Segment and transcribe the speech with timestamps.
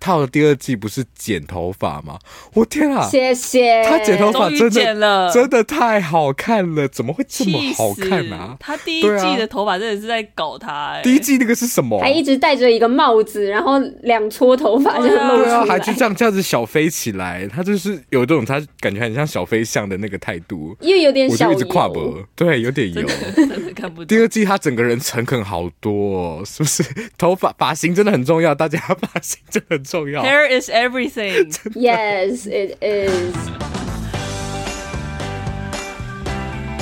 [0.00, 2.18] 套的第二季不是剪头发吗？
[2.54, 3.06] 我天啊！
[3.08, 8.56] 谢谢他剪头发真的了真的太好看了，怎么会这么好看啊？
[8.58, 12.00] 他第一季的头发真的是在搞他、欸，第一季那个是什么？
[12.00, 24.04] 还一直戴着一个帽子，然后两撮头发这样露出来，对啊，还就这样这样子小飞起来，他就是有这种他感觉很像小飞象的那个态度，因为有点小，我就一直跨脖，对，有点油，真的看不。
[24.04, 26.82] 第二季他整个人诚恳好多，哦，是不是？
[27.18, 30.22] 头发发型真的很重要，大家发型真的很重要。
[30.22, 31.50] Hair is everything.
[31.74, 33.34] Yes, it is.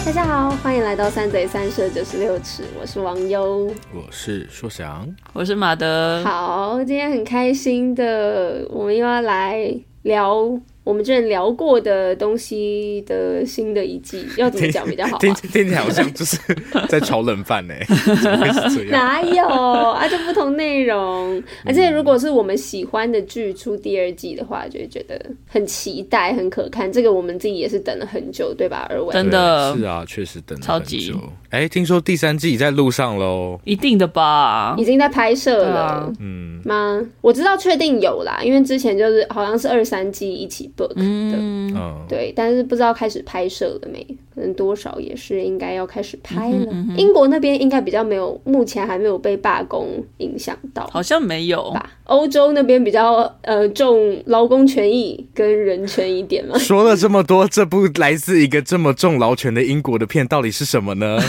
[0.04, 6.22] 大家好，欢迎来到三嘴三舌九十六尺，我是王优，我是硕翔，我是马德。
[6.22, 10.60] 好，今天很开心的，我们又要来聊。
[10.88, 15.20] 我们之前聊过的东西的新的一季 要怎么讲比较好，啊？
[15.20, 16.38] 听 听起来好像就是
[16.88, 17.74] 在炒冷饭 呢，
[18.90, 20.08] 哪有啊？
[20.08, 26.90] 就不同内容，嗯，而且如果是我们喜欢的剧出第二季的话，就会觉得很期待，很可看。
[26.90, 28.86] 这个我们自己也是等了很久，对吧？
[28.88, 31.14] 二位真的是啊，确实等了很久超级。
[31.50, 33.60] 哎，听说第三季已在路上喽？
[33.64, 34.74] 一定的吧？
[34.78, 36.98] 已经在拍摄了，嗯吗？
[37.20, 40.72] 我知道确定有啦，因为之前就是好像是二三季一起。
[40.96, 41.72] 嗯，
[42.08, 44.06] 对，但是不知道开始拍摄了没？
[44.34, 46.66] 可能多少也是应该要开始拍了。
[46.70, 51.90] 嗯、英国那边应该比较没有，目前还没有被罢工影响到，好像没有吧？
[52.04, 56.56] 欧洲那边比较呃重劳工权益跟人权一点嘛。
[56.58, 61.18] 说了这么多，这部来自一个这么重劳权的英国的片到底是什么呢？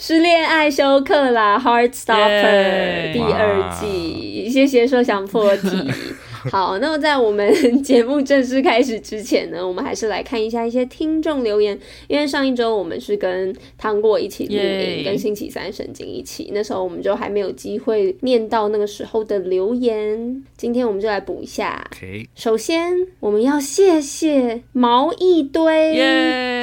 [0.00, 5.68] 是恋爱休克啦，Heartstopper 第二季，谢谢说想破题。
[6.52, 11.78] 好，那么在我们节目正式开始之前呢，我们还是来看一下一些听众留言。
[12.06, 20.42] 因为上一周我们是跟糖果一起录音，跟星期三神经一起，那时候我们就还没有机会念到那个时候的留言。
[20.56, 21.88] 今天我们就来补一下。
[22.34, 25.94] 首先，我们要谢谢毛一堆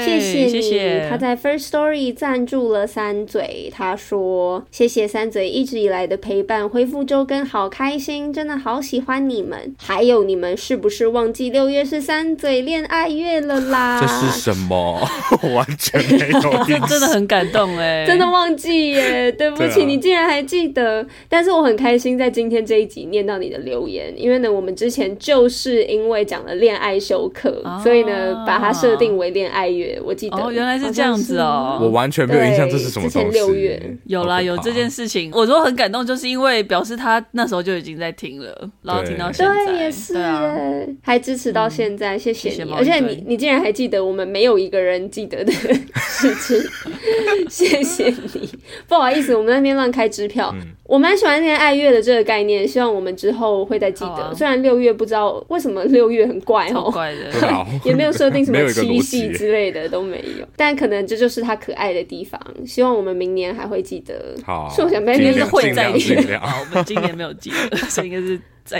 [0.05, 3.71] 谢谢你谢谢，他在 First Story 赞助了三嘴。
[3.73, 13.99] 他说：“谢谢三嘴一直以来的陪伴，恢复周更好开心，真的好喜欢你们。”还有你们是不是忘记六月是三嘴恋爱月了啦？
[14.01, 14.99] 这是什么？
[15.53, 16.41] 完全没有，
[16.87, 21.05] 真的很感动哎，真的忘记耶，对不起，你竟然还记得。
[21.27, 29.99] 但是我很开心在今天这一集念到你的留言，因为呢，我们之前就是因为讲了恋爱休课，哦，所以呢，把它设定为恋爱月。
[30.03, 33.17] 我记得哦，原来是这样子哦，我完全没有印象这是什么东西。
[33.19, 39.54] 之前六月有啦，有这件事情，我说很感动，就是因为表示他那时候就已经在听了，然后听到现在。
[39.65, 40.55] 对，也是耶，啊，
[41.01, 42.55] 还支持到现在，嗯，谢谢你。
[42.55, 45.51] 谢谢，而且你，你竟然还记得我们没有一个人记得的
[45.95, 46.61] 事情，
[47.49, 48.49] 谢谢你。
[48.87, 50.51] 不好意思，我们那边乱开支票。
[50.55, 54.23] 嗯，我蛮喜欢那个爱乐的这个概念，希望我们之后会再记得。
[54.25, 57.31] 啊，虽然六月不知道为什么六月很怪哦，怪的，
[57.85, 62.39] 也没有设定什么七夕之类的都没有，但可能这就是它可爱的地方。
[62.65, 64.35] 希望我们明年还会记得。
[64.45, 66.39] 好，是我想明年是会在里面。
[66.39, 68.39] 好，我们今年没有记得，所以应该是。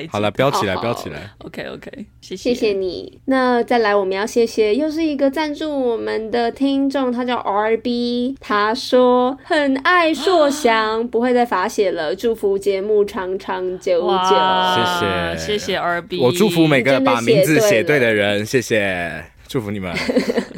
[0.09, 1.29] 好了，标起来，标起来。
[1.39, 3.21] Okay, 谢谢，谢谢你。
[3.25, 14.35] 那再来，我们要谢谢又是一个赞助我们的听众，他叫 RB，他说很爱硕翔，不会再罚写了，祝福节目长长久久。
[14.75, 19.93] 谢谢，谢谢 RB，我祝福每个把名字写对的人，谢谢，祝福你们。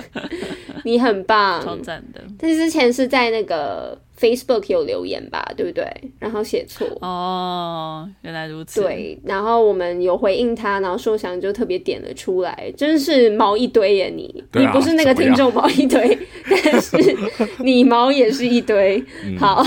[0.85, 2.21] 你很棒，超赞的。
[2.39, 3.99] 但是之前是在那个。
[4.19, 5.85] Facebook 有留言吧，对不对？
[6.17, 8.81] 然后写错哦，原来如此。
[8.81, 14.09] 对，然后我们有回应他，然后硕翔就特别点了出来，真是毛一堆耶！
[14.09, 16.17] 你、啊、你不是那个听众毛一堆，
[16.49, 16.97] 但是
[17.59, 18.97] 你毛也是一堆。
[19.23, 19.63] 嗯、好，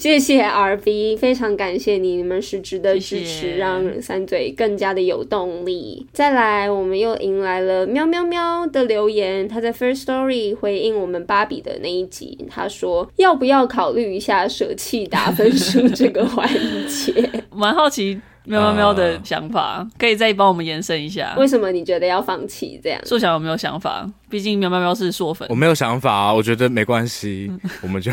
[0.00, 6.04] 谢谢 RV，非常感谢你，你们是值得支持谢谢，让三嘴更加的有动力。
[6.12, 13.68] 再来，我们又迎来了喵喵喵的留言，他在 First Story 回应我们芭比的那一集，他说要不要。
[13.76, 16.48] 考虑一下舍弃打分数这个环
[16.88, 18.18] 节， 蛮好奇。
[18.44, 21.34] 喵喵喵的想法，uh, 可以再帮我们延伸一下？
[21.36, 22.98] 为什么你觉得要放弃这样？
[23.04, 24.08] 硕翔有没有想法？
[24.30, 27.50] 毕竟喵喵喵是硕粉，我没有想法啊，我觉得没关系，
[27.82, 28.10] 我们就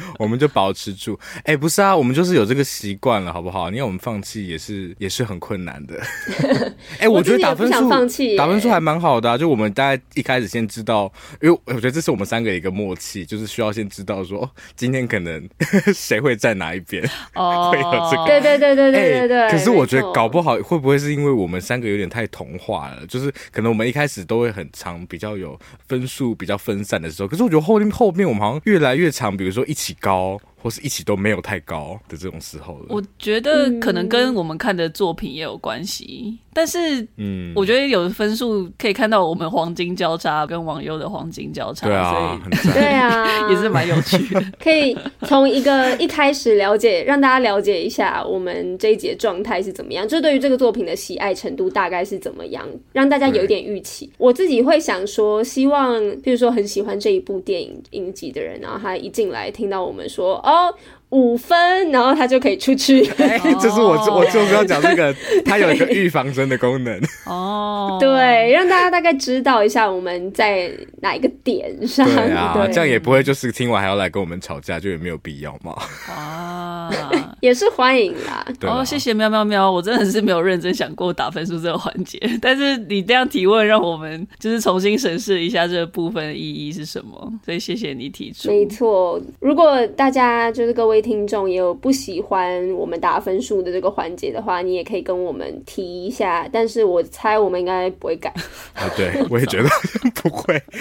[0.18, 1.18] 我们就保持住。
[1.38, 3.70] 哎、欸，不是啊，我们就是有这个习惯了，好不好？
[3.70, 6.00] 你要我们放弃也是也是很困难的。
[6.98, 7.88] 哎、欸，我觉得打分数
[8.36, 15.48] 打分数还蛮好的啊，就我们大家一开始先知道，因为我觉得这是我们三个一个默契，就是需要先知道说今天可能
[15.94, 17.02] 谁会在哪一边
[17.34, 19.42] 哦，会有这个，对对对对对对对。
[19.42, 25.58] 欸、可是我觉得搞不好会不会是因为我们三个有点太同化了，就是可能我们一开始都会很长，比较有。
[25.88, 30.38] 分数比较分散的时候，可是我觉得后面后面我们好像越来越长，比如说一起高。
[30.62, 32.86] 或是一起都没有太高的这种时候了。
[32.90, 44.42] 我觉得可能跟我们看的作品也有关系，嗯、但是，嗯，我觉得有的分数可以看到我们黄金交叉跟网友的黄金交叉，对啊，所以 对啊，也是蛮有趣的。
[44.62, 54.10] 可以从一个一开始了解，让大家了解一下我们这一集的状态是怎么样，就对于这个作品的喜爱程度大概是怎么样，让大家有一点预期。
[54.18, 60.74] 我自己会想说，希望，比如说很喜欢这一部电影影集的人，然后他一进来听到我们说，哦。
[61.12, 63.04] 五分，然后他就可以出去。
[63.18, 65.14] 哎， 这是我我就是要讲这个，
[65.44, 66.98] 它有一个预防针的功能。
[67.26, 72.06] 哦，对，让大家大概知道一下我们在哪一个点上。
[72.06, 75.76] 对啊，对这样也不会就是听完还要来跟我们吵架，就也没有必要嘛。
[76.08, 76.90] 啊，
[77.42, 78.42] 也是欢迎啦。
[78.62, 87.30] 哦，啊、谢谢喵喵喵，我真的是没有认真想过打分数这个环节，但是你这样提问，让我们就是重新审视一下这个部分的意义是什么。
[87.44, 88.48] 所以谢谢你提出。
[88.48, 91.02] 没错，如果大家就是各位。
[91.02, 96.48] 听众也有不喜欢我们打分数的这个环节的话，你也可以跟我们提一下。
[96.52, 98.32] 但是我猜我们应该不会改。
[98.74, 99.68] 啊，对，我也觉得
[100.14, 100.62] 不会。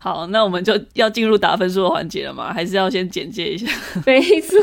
[0.00, 2.52] 好，那我们就要进入打分数的环节了吗？
[2.52, 3.66] 还是要先简介一下？
[4.06, 4.56] 没错，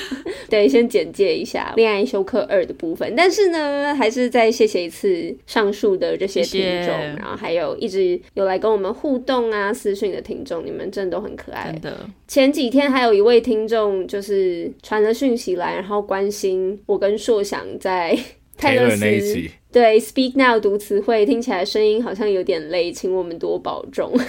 [0.50, 3.14] 对，先简介一下《恋爱休克二》的部分。
[3.16, 11.72] 但是呢，还是再谢谢一次上述的这些听众，谢谢，然后还有一直有来跟我们互动啊、私讯的听众，你们真的都很可爱。
[11.72, 18.14] 真的，前几天还有一位听众就是传了讯息来，然后关心我跟硕想在
[18.58, 19.06] 泰勒斯
[19.72, 24.12] 对 Speak Now 读词汇，听起来声音好像有点累，请我们多保重。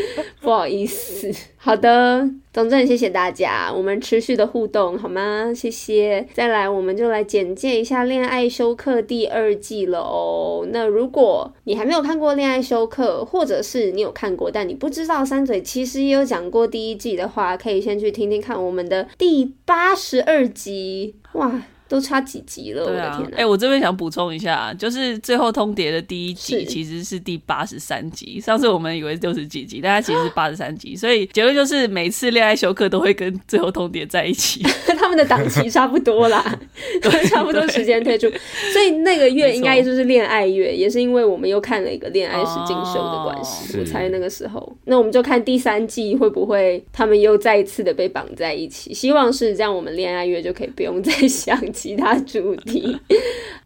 [0.40, 5.52] 不好意思，好的，总之谢谢大家，我们持续的互动好吗？
[5.54, 6.26] 谢谢。
[6.32, 10.66] 再来，我们就来简介一下《恋爱修课》第二季了哦。
[10.70, 21.16] 那如果你还没有看过《恋爱修课》，或者是你有看过，但你不知道三嘴其实也有讲过第一季的话，可以先去听听看我们的第八十二集。
[21.32, 21.62] 哇！
[21.88, 23.36] 都差几集了，对啊、我的天哪！
[23.36, 28.40] 哎、欸，我这边想补充一下，就是最后通牒的第一集其实是第八十三集。
[28.40, 34.62] 上次我们以为六十几集，但它其实是八十三集，所以结论就是每次恋爱休克都会跟最后通牒在一起，
[35.06, 36.58] 他们的档期差不多啦，
[37.30, 38.28] 差不多时间推出，
[38.72, 51.56] 所以那个月应该就是恋爱月，也是因为我们又看了一个恋爱实境秀的关系，哦、我猜那个时候，那我们就看第三季会不会他们又再一次的被绑在一起，希望是这样，我们恋爱月就可以不用再想。
[51.72, 52.96] 其他主题，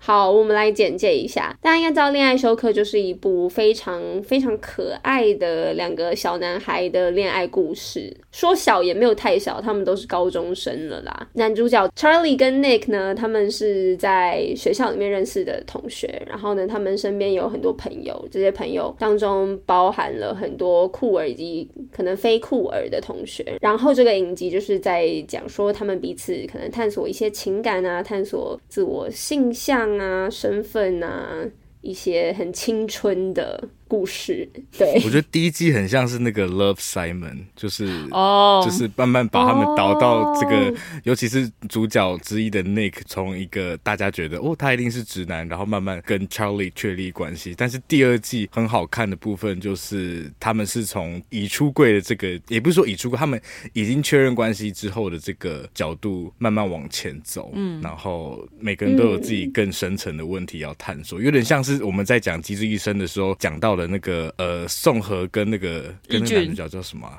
[0.02, 1.54] 好，我们来简介一下。
[1.60, 8.16] 大家应该知道，《恋爱修课》就是一部非常非常可爱的两个小男孩的恋爱故事。
[8.32, 11.28] 说小也没有太小，他们都是高中生了啦。
[11.34, 23.44] 男主角 Charlie 跟 Nick 呢，他们是在学校里面认识的同学，然后呢，他们身边有很多朋友，这些朋友当中包含了很多酷儿以及可能非酷儿的同学。
[23.60, 28.02] 然后这个影集就是在讲说他们彼此可能探索一些情感啊。
[28.02, 31.50] 探索自我性向啊，身份啊，
[31.80, 33.68] 一些很青春的。
[33.90, 34.48] 故事，
[34.78, 38.64] 对，我觉得第一季很像是那个 Love Simon，就是哦，oh.
[38.64, 40.78] 就是慢慢把他们导到这个，oh.
[41.02, 47.52] 尤其是主角之一的 Nick，从一个大家觉得哦，他一定是直男，然后慢慢跟 Charlie 确立关系。
[47.58, 53.42] 但是第二季很好看的部分就是他们是从已出柜的这个，也不是说已出柜，他们
[53.72, 63.90] 已经确认关系之后的这个角度慢慢往前走，嗯，然后每个人都有自己更深层的问题要探索，有点像是我们在讲《机智医生》的时候讲到的。
[63.90, 67.18] 那个呃，宋和跟那个跟那个男主角叫什么、 啊？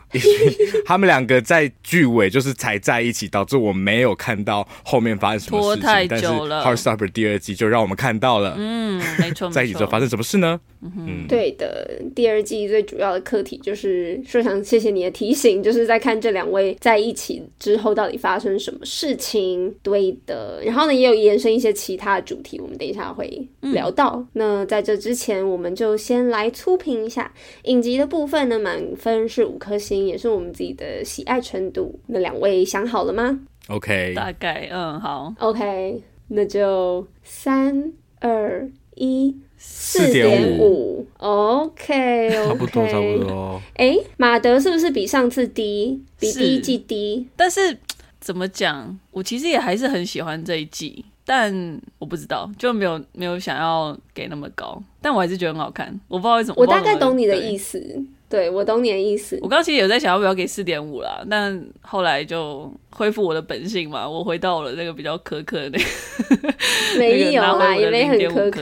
[0.86, 5.86] 他们两个在剧尾就是才在一起，导致我没有看到后面发生什么事情。
[5.86, 6.64] 太久了。
[6.64, 10.62] 但是《Heartstopper》第二季就让我们看到了，嗯，没错， 在一起之后发生什么事呢？
[10.82, 19.76] 嗯，嗯对的，第二季最主要的课题就是说，想谢谢你的提醒，就是在看这两位在一起之后到底发生什么事情。
[19.84, 24.16] 对的，然后呢，也有延伸一些其他的主题，我们等一下会聊到。
[24.16, 26.51] 嗯、那在这之前，我们就先来。
[26.52, 32.00] 粗评一下影集的部分呢，满分是五颗星，也是我们自己的喜爱程度。
[32.08, 35.34] 那两位想好了吗？OK，大概嗯好。
[35.40, 41.06] OK，那就三二一，四点五。
[41.18, 43.62] OK，差不多差不多。
[43.76, 46.04] 哎，马德是不是比上次低？
[46.20, 47.28] 比第一季低？
[47.36, 47.78] 但是
[48.20, 51.06] 怎么讲，我其实也还是很喜欢这一季。
[51.26, 55.88] 但我不知道，就没有没有想要给那么高，但我还是觉得很好看。
[56.08, 58.04] 我不知道为什么，我大概懂你的意思。
[58.28, 59.38] 对，我懂你的意思。
[59.42, 65.86] 我刚刚其实有在想要不要给四点五啦，但后来就恢复我的本性嘛，我回到了那个比较苛刻的那个。
[66.98, 68.62] 没有啦，也没很苛刻。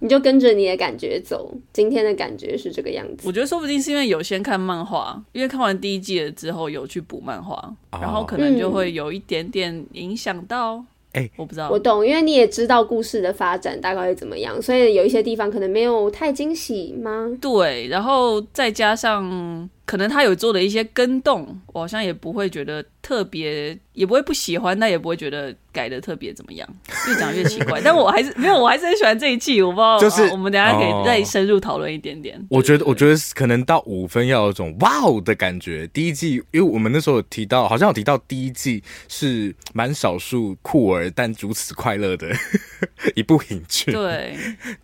[0.00, 3.26] 你就跟着你的感觉走，今天的感觉是这个样子。
[3.26, 7.56] 我觉得说不定是因为有先看漫画，因为看完第一季了之后有去补漫画，
[7.90, 10.84] 哦、然后可能就会有一点点影响到。
[11.12, 17.30] 哎、欸，我不知道，我懂，因为你也知道故事的发展大概会怎么样，所以有一些地方可能没有太惊喜吗？
[17.40, 19.68] 对，然后再加上。
[19.86, 26.68] 可能他有做的一些跟动，我好像也不会觉得特别，也不会不喜欢，但也不会觉得改的特别怎么样，
[27.08, 27.80] 越讲越奇怪。
[27.82, 29.60] 但我还是没有，我还是很喜欢这一季。
[29.60, 32.40] 我不知道，就是、啊、我们等下可以再深入讨论一点点。
[32.48, 35.88] 我觉得，我觉得可能到五分要有种哇哦的感觉。
[35.88, 42.28] 第一季，因为我们那时候有提到，好像有提到第一季是蛮少数酷儿但如此快乐的
[43.16, 43.90] 一部影剧。
[43.90, 44.36] 对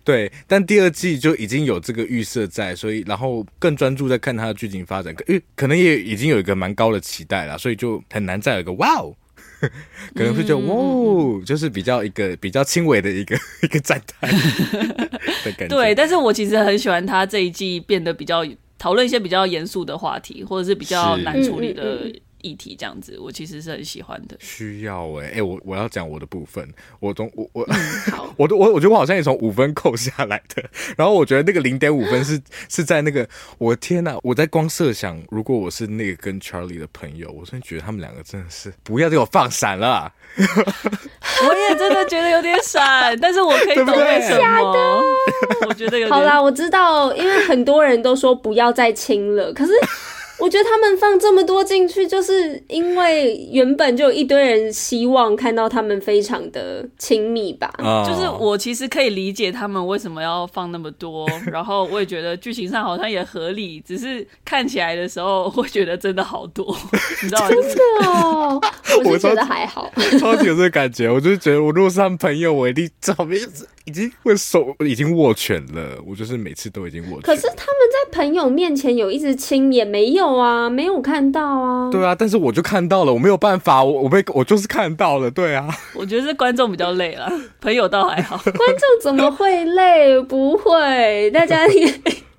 [0.02, 4.96] 对，但第二季就已经有这个预设在，所以然后更专注在看它的剧情发。
[4.96, 9.14] 发展，因为可能也已经有一个蛮高的期待了，所以就很难再有一个哇哦，
[10.14, 14.30] 可能会觉得哇哦，就是比较一个比较轻微的一个 一个赞叹
[15.44, 15.68] 的感觉。
[15.68, 18.44] 对，但是我其实很喜欢他这一季变得比较
[18.78, 22.12] 讨论一些比较严肃的话题，或者是比较难处理的。
[22.46, 24.36] 议题这样子，我其实是很喜欢的。
[24.38, 26.66] 需要哎、欸、哎、欸，我我要讲我的部分，
[27.00, 27.66] 我从我我、
[28.36, 30.62] 我 都我我觉得我好像也从五分扣下来的。
[30.96, 34.16] 然后我觉得那个零点五分是 是在那个，我天哪！
[34.22, 40.12] 我在光设想，如果我是那个跟 Charlie 的朋友，我真的觉得他们两个真的是不要给我放闪了。
[40.38, 45.02] 我也真的觉得有点闪，但是我可以懂为什么。
[45.66, 49.72] 我觉得有点好啦，我知道，因为很多人都说不要再亲了，可是。
[50.38, 57.72] 我觉得他们放这么多进去，就是因为原本就有一堆人希望看到他们非常的亲密吧。
[57.78, 58.06] Oh.
[58.06, 66.76] 就是我其实可以理解他们为什么要放那么多，然后我也觉得剧情上好像也合理，只是看起来的时候会觉得真的好多，
[67.22, 67.48] 你知道吗？
[67.48, 68.60] 真的哦，
[69.04, 69.90] 我是觉得还好，
[70.20, 71.10] 超级有这个感觉。
[71.10, 73.66] 我就是觉得，我如果是他们朋友，我一定找名字。
[73.86, 77.22] 已经会手已经握拳了，我就是每次都已经握拳。
[77.22, 81.90] 可是他们在朋友面前有一直亲，也没有啊，没有看到啊。
[81.90, 85.68] 对啊，但是我就看到了，我没有办法，我我被我就是看到了，对啊。
[85.94, 88.36] 我觉得是观众比较累了，朋友倒还好。
[88.44, 90.20] 观众怎么会累？
[90.20, 91.94] 不会，大家也。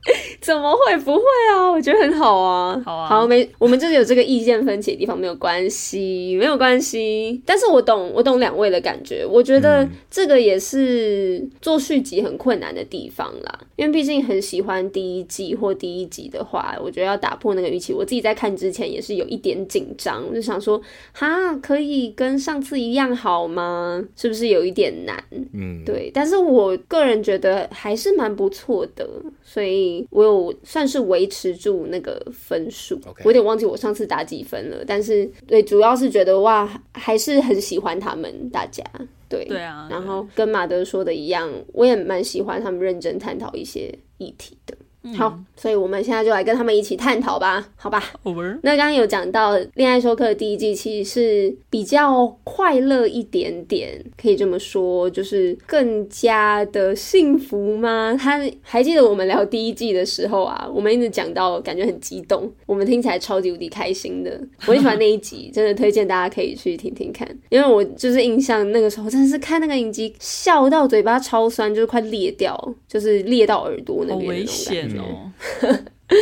[0.42, 0.98] 怎么会？
[0.98, 1.22] 不会
[1.52, 2.82] 啊，我觉得很好啊。
[2.86, 7.42] 好啊，好，没，我们就是有这个意见分歧的地方，没有关系，没有关系。
[7.46, 9.26] 但是我懂，我懂两位的感觉。
[9.26, 17.94] 我觉得这个也是做续集很困难的地方啦，因为毕竟很喜欢第一季或第一集的话，我觉得要打破那个预期。
[17.94, 20.82] 我自己在看之前也是有一点紧张，我就想说，
[21.14, 24.04] 哈，可以跟上次一样好吗？
[24.16, 25.22] 是不是有一点难？
[25.54, 26.10] 嗯，对。
[26.14, 29.08] 但是我个人觉得还是蛮不错的，
[29.44, 29.97] 所以。
[30.10, 38.84] 我有算是维持住那个分数.我有点忘记我上次打几分了，但是对，主要是觉得哇，还是很喜欢他们大家，
[39.30, 44.76] 对对啊，然后跟马德说的一样，我也蛮喜欢他们认真探讨一些议题的。
[45.16, 48.04] 好，所以我们现在就来跟他们一起探讨吧，好吧。
[48.64, 58.18] 那刚刚有讲到《恋爱说课》的第一季其实是比较快乐一点点，可以这么说，就是更加的幸福吗？
[58.20, 64.40] 他还记得我们聊第一季的时候啊，我们一直讲到感觉很激动，我们听起来超级无敌开心的。
[64.68, 74.97] 我很喜欢那一集，真的推荐大家可以去听听看，因为我就是印象那个时候真的是看那个影集笑到嘴巴超酸，就是快裂掉，就是裂到耳朵那边那种感觉。
[74.98, 75.32] 哦，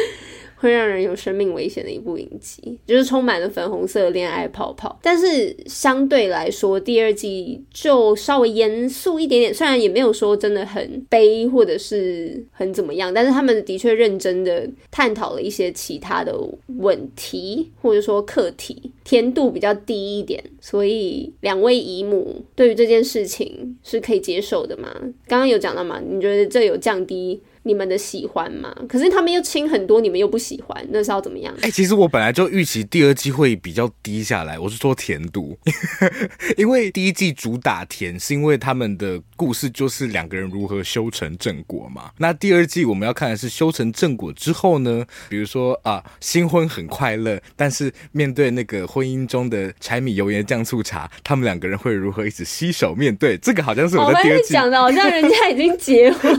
[0.57, 4.97] 会让人有生命危险的一部影集，就是充满了粉红色恋爱泡泡。
[5.03, 16.33] 但是相对来说，第二季就稍微严肃一点点，虽然也没有说真的很悲或者是很怎么样，但是他们的确认真的探讨了一些其他的
[16.79, 20.41] 问题，或者说课题，甜度比较低一点。
[20.61, 24.89] 所以两位姨母对于这件事情是可以接受的吗？
[25.27, 26.01] 刚刚有讲到吗？
[26.09, 28.73] 你觉得这有降低你们的喜欢吗？
[28.87, 31.51] 可是他们又轻很多，你们又不喜欢，那是要怎么样？
[31.61, 34.59] 哎、其实我本来就预期第二季会比较低下来。
[34.59, 35.57] 我是说甜度，
[36.57, 42.11] 因为第一季主打甜，是因为他们的故事就是两个人如何修成正果嘛。
[42.17, 45.03] 那第二季我们要看的是修成正果之后呢？
[45.29, 53.35] 比如说啊，新婚很快乐，但是面对那个婚姻中的柴米油盐酱醋茶，他们两个人会如何一直携手面对？
[53.37, 56.31] 这个好像是我在第二季讲、哦、的，好像人家已经结婚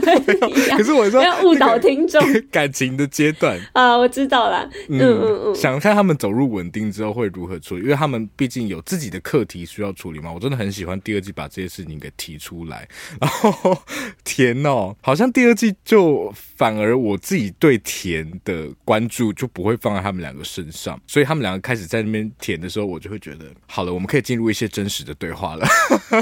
[0.55, 0.77] 一样。
[0.77, 1.17] 可是我说。
[1.17, 4.69] 说要误导听众感情的阶段 啊，我知道啦。
[4.87, 10.31] 嗯嗯嗯，想看他们走入稳定之后会如何处理，因为他们毕竟有自己的课题需要处理嘛。
[10.31, 12.86] 我真的很喜欢第二季把这些事情给提出来。
[13.19, 13.77] 然后
[14.23, 25.67] 甜哦，好像第二季就反而我自己对甜的关注就不会放在他们两个身上，所以他们两个开始在那边甜的时候，我就会觉得好了，我们可以进入一些真实的对话了，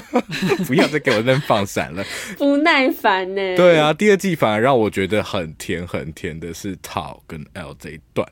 [0.67, 2.03] 不要再给我那边放闪了，
[2.37, 3.55] 不耐烦呢。
[3.55, 8.27] 对啊，第二季反而让我觉得很甜很甜的是 Tao 跟 Elle 这一段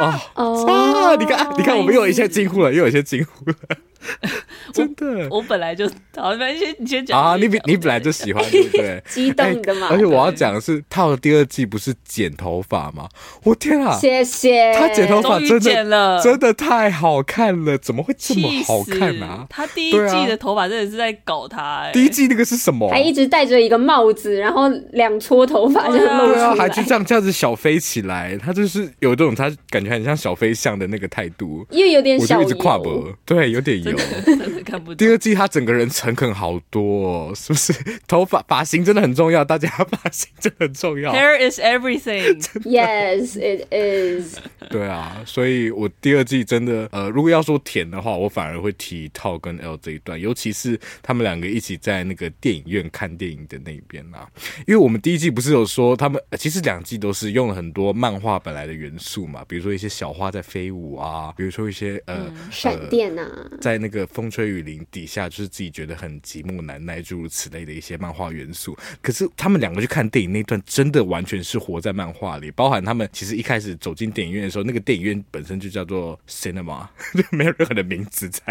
[0.00, 1.16] 啊啊！
[1.16, 3.56] 你看，你看，我们又有一些惊呼了，又有一些惊呼了。
[4.72, 9.02] 真的，我本来就好，你先你先讲啊，你你本来就喜欢对不对？
[9.08, 9.88] 激动的嘛。
[9.90, 13.08] 而且我要讲的是，套的第二季不是剪头发吗？
[13.44, 13.96] 我天啊！
[13.98, 14.72] 谢谢。
[14.74, 19.46] 他剪头发真的真的太好看了，怎么会这么好看啊？
[19.48, 21.90] 他第一季的头发真的是在搞他。
[21.92, 22.90] 第一季那个是什么？
[22.90, 28.36] 还一直戴着一个帽子，然后两撮头发就露出来，还就这样这样子小飞起来。
[28.38, 33.91] 他就是有这种他感觉很像小飞象的那个态度，因为有点小，我就一直跨脖，对，有点油。
[34.96, 37.72] 第二季他整个人诚恳好多，哦，是不是？
[38.06, 41.12] 头发发型真的很重要，大家发型真的很重要。
[41.12, 42.42] Hair is everything.
[42.64, 44.38] Yes, it is.
[44.70, 54.28] 对啊，所以我第二季真的，呃，如果要说甜的话，我反而会提 Tao 跟 Elle 这一段，尤其是他们两个一起在那个电影院看电影的那边啊。
[54.66, 63.28] 因为我们第一季不是有说他们，其实两季都是用了很多漫画本来的元素嘛，比如说一些小花在飞舞啊，比如说一些呃闪电啊，
[63.60, 64.06] 在那个。
[64.12, 68.76] 风吹雨淋底下，就是自己觉得很寂寞难耐，诸如此类的一些漫画元素。
[69.00, 72.50] 可是他们两个去看电影那段，真的完全是活在漫画里。
[72.50, 78.42] 包含他们其实一开始走进电影院的时候，那个电影院本身就叫做 cinema，就没有任何的名字在。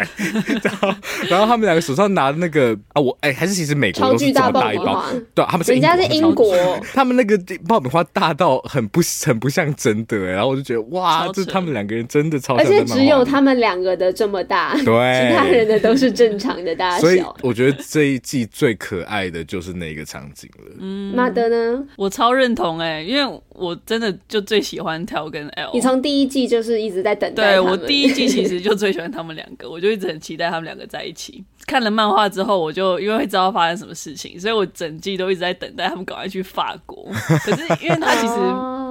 [0.63, 0.93] 然后，
[1.29, 6.55] 然后他们两个手上拿的那个啊，我哎、欸，还是其实美国都是这么大一包，对，他们是人家是英国，
[6.91, 10.17] 他们那个爆米花大到很不很不像真的。
[10.17, 15.21] 然后我就觉得哇，这他们两个人真的超，而且只有他们两个的这么大，对。
[15.24, 20.72] 人的都是正常的大小，所以我觉得这一季最可爱的就是那个场景了。
[20.80, 21.86] 嗯，马德呢？
[21.96, 25.74] 我超认同哎、欸，因为我真的就最喜欢 Tao 跟 Elle。
[25.74, 27.51] 你从第一季就是一直在等待。
[27.51, 31.44] 对，我第一季其实就最喜欢他们两个，我就一直很期待他们两个在一起。
[31.68, 37.08] 看了漫画之后，我就因为会知道发生什么事情，所以我整季都一直在等待他们赶快去法国。
[37.46, 38.36] 可是因为他其实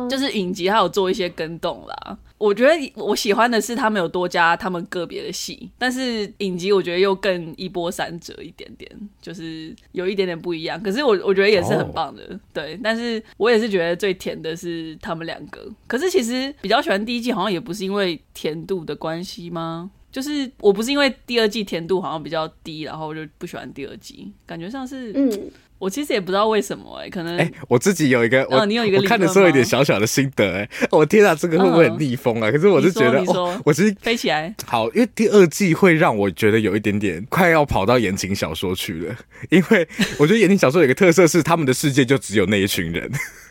[0.09, 2.19] 就是影集，他有做一些跟动啦。
[2.41, 10.83] 我觉得我喜欢的是他们有多加他们个别的戏，但是影集我觉得又更一波三折一点点，就是有一点点不一样。
[10.83, 12.81] 可是我我觉得也是很棒的对。
[12.83, 15.61] 但是我也是觉得最甜的是他们两个。
[15.87, 19.91] 可是其实比较喜欢第一季，好像也不是因为甜度的关系吗？
[20.11, 25.51] 就是我不是因为第二季甜度好像比较低，然后就不喜欢第二季，感觉上是嗯。
[25.81, 32.53] 我其实也不知道为什么哎、欸，可能哎、欸，我自己有一个，哦，你有一个，我看的时候有点小小的心得哎、欸，我天啊，这个会不会很逆风啊？
[32.53, 34.55] 可是我是觉得，哦，我其实飞起来。
[34.67, 39.17] 好，因为第二季会让我觉得有一点点快要跑到言情小说去了，
[39.49, 39.89] 因为
[40.19, 43.11] 我觉得言情小说有一个特色是他们的世界就只有那一群人。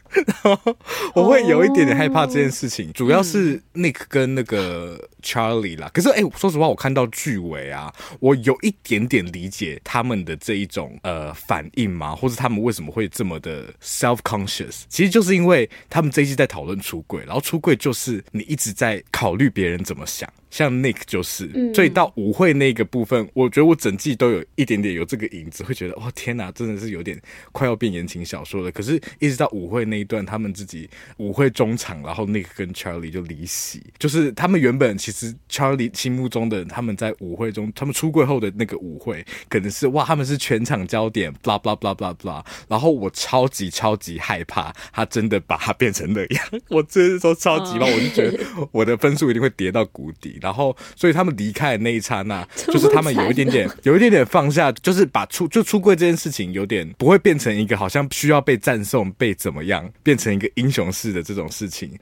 [0.26, 0.76] 然后
[1.14, 5.88] 我会有一点点害怕这件事情，oh, 主要是 Nick 跟那个 Charlie 啦。
[5.88, 20.32] 嗯、可是哎、欸，说实话，我看到剧尾啊，我有一点点理解他们的这一种呃反应嘛，或者他们为什么会这么的 self conscious，其实就是因为他们这一季在讨论出柜，然后出柜就是你一直在考虑别人怎么想。
[20.50, 28.72] 像 Nick 就是，所以到舞会那个部分，嗯、我觉得我整季都有一点点有这个影子，会觉得哦天哪，真的是有点快要变言情小说了。
[28.72, 42.44] 可是，一直到舞会那一段，他们自己舞会中场，然后 Nick 跟 Charlie 就离席，就是他们原本其实 Charlie 心目中的他们在舞会中，他们出柜后的那个舞会，可能是哇，他们是全场焦点，blah blah blah blah blah。
[42.68, 48.40] 然后我超级超级害怕，他真的把他变成那样，我真是说超级怕，我就觉得
[48.72, 50.38] 我的分数一定会跌到谷底。
[50.42, 61.98] 然后，所以他们离开的那一刹那， 就是他们有一点点，有一点点放下，就是把出就出柜这件事情，有点不会变成一个好像需要被赞颂、被怎么样，变成一个英雄式的这种事情。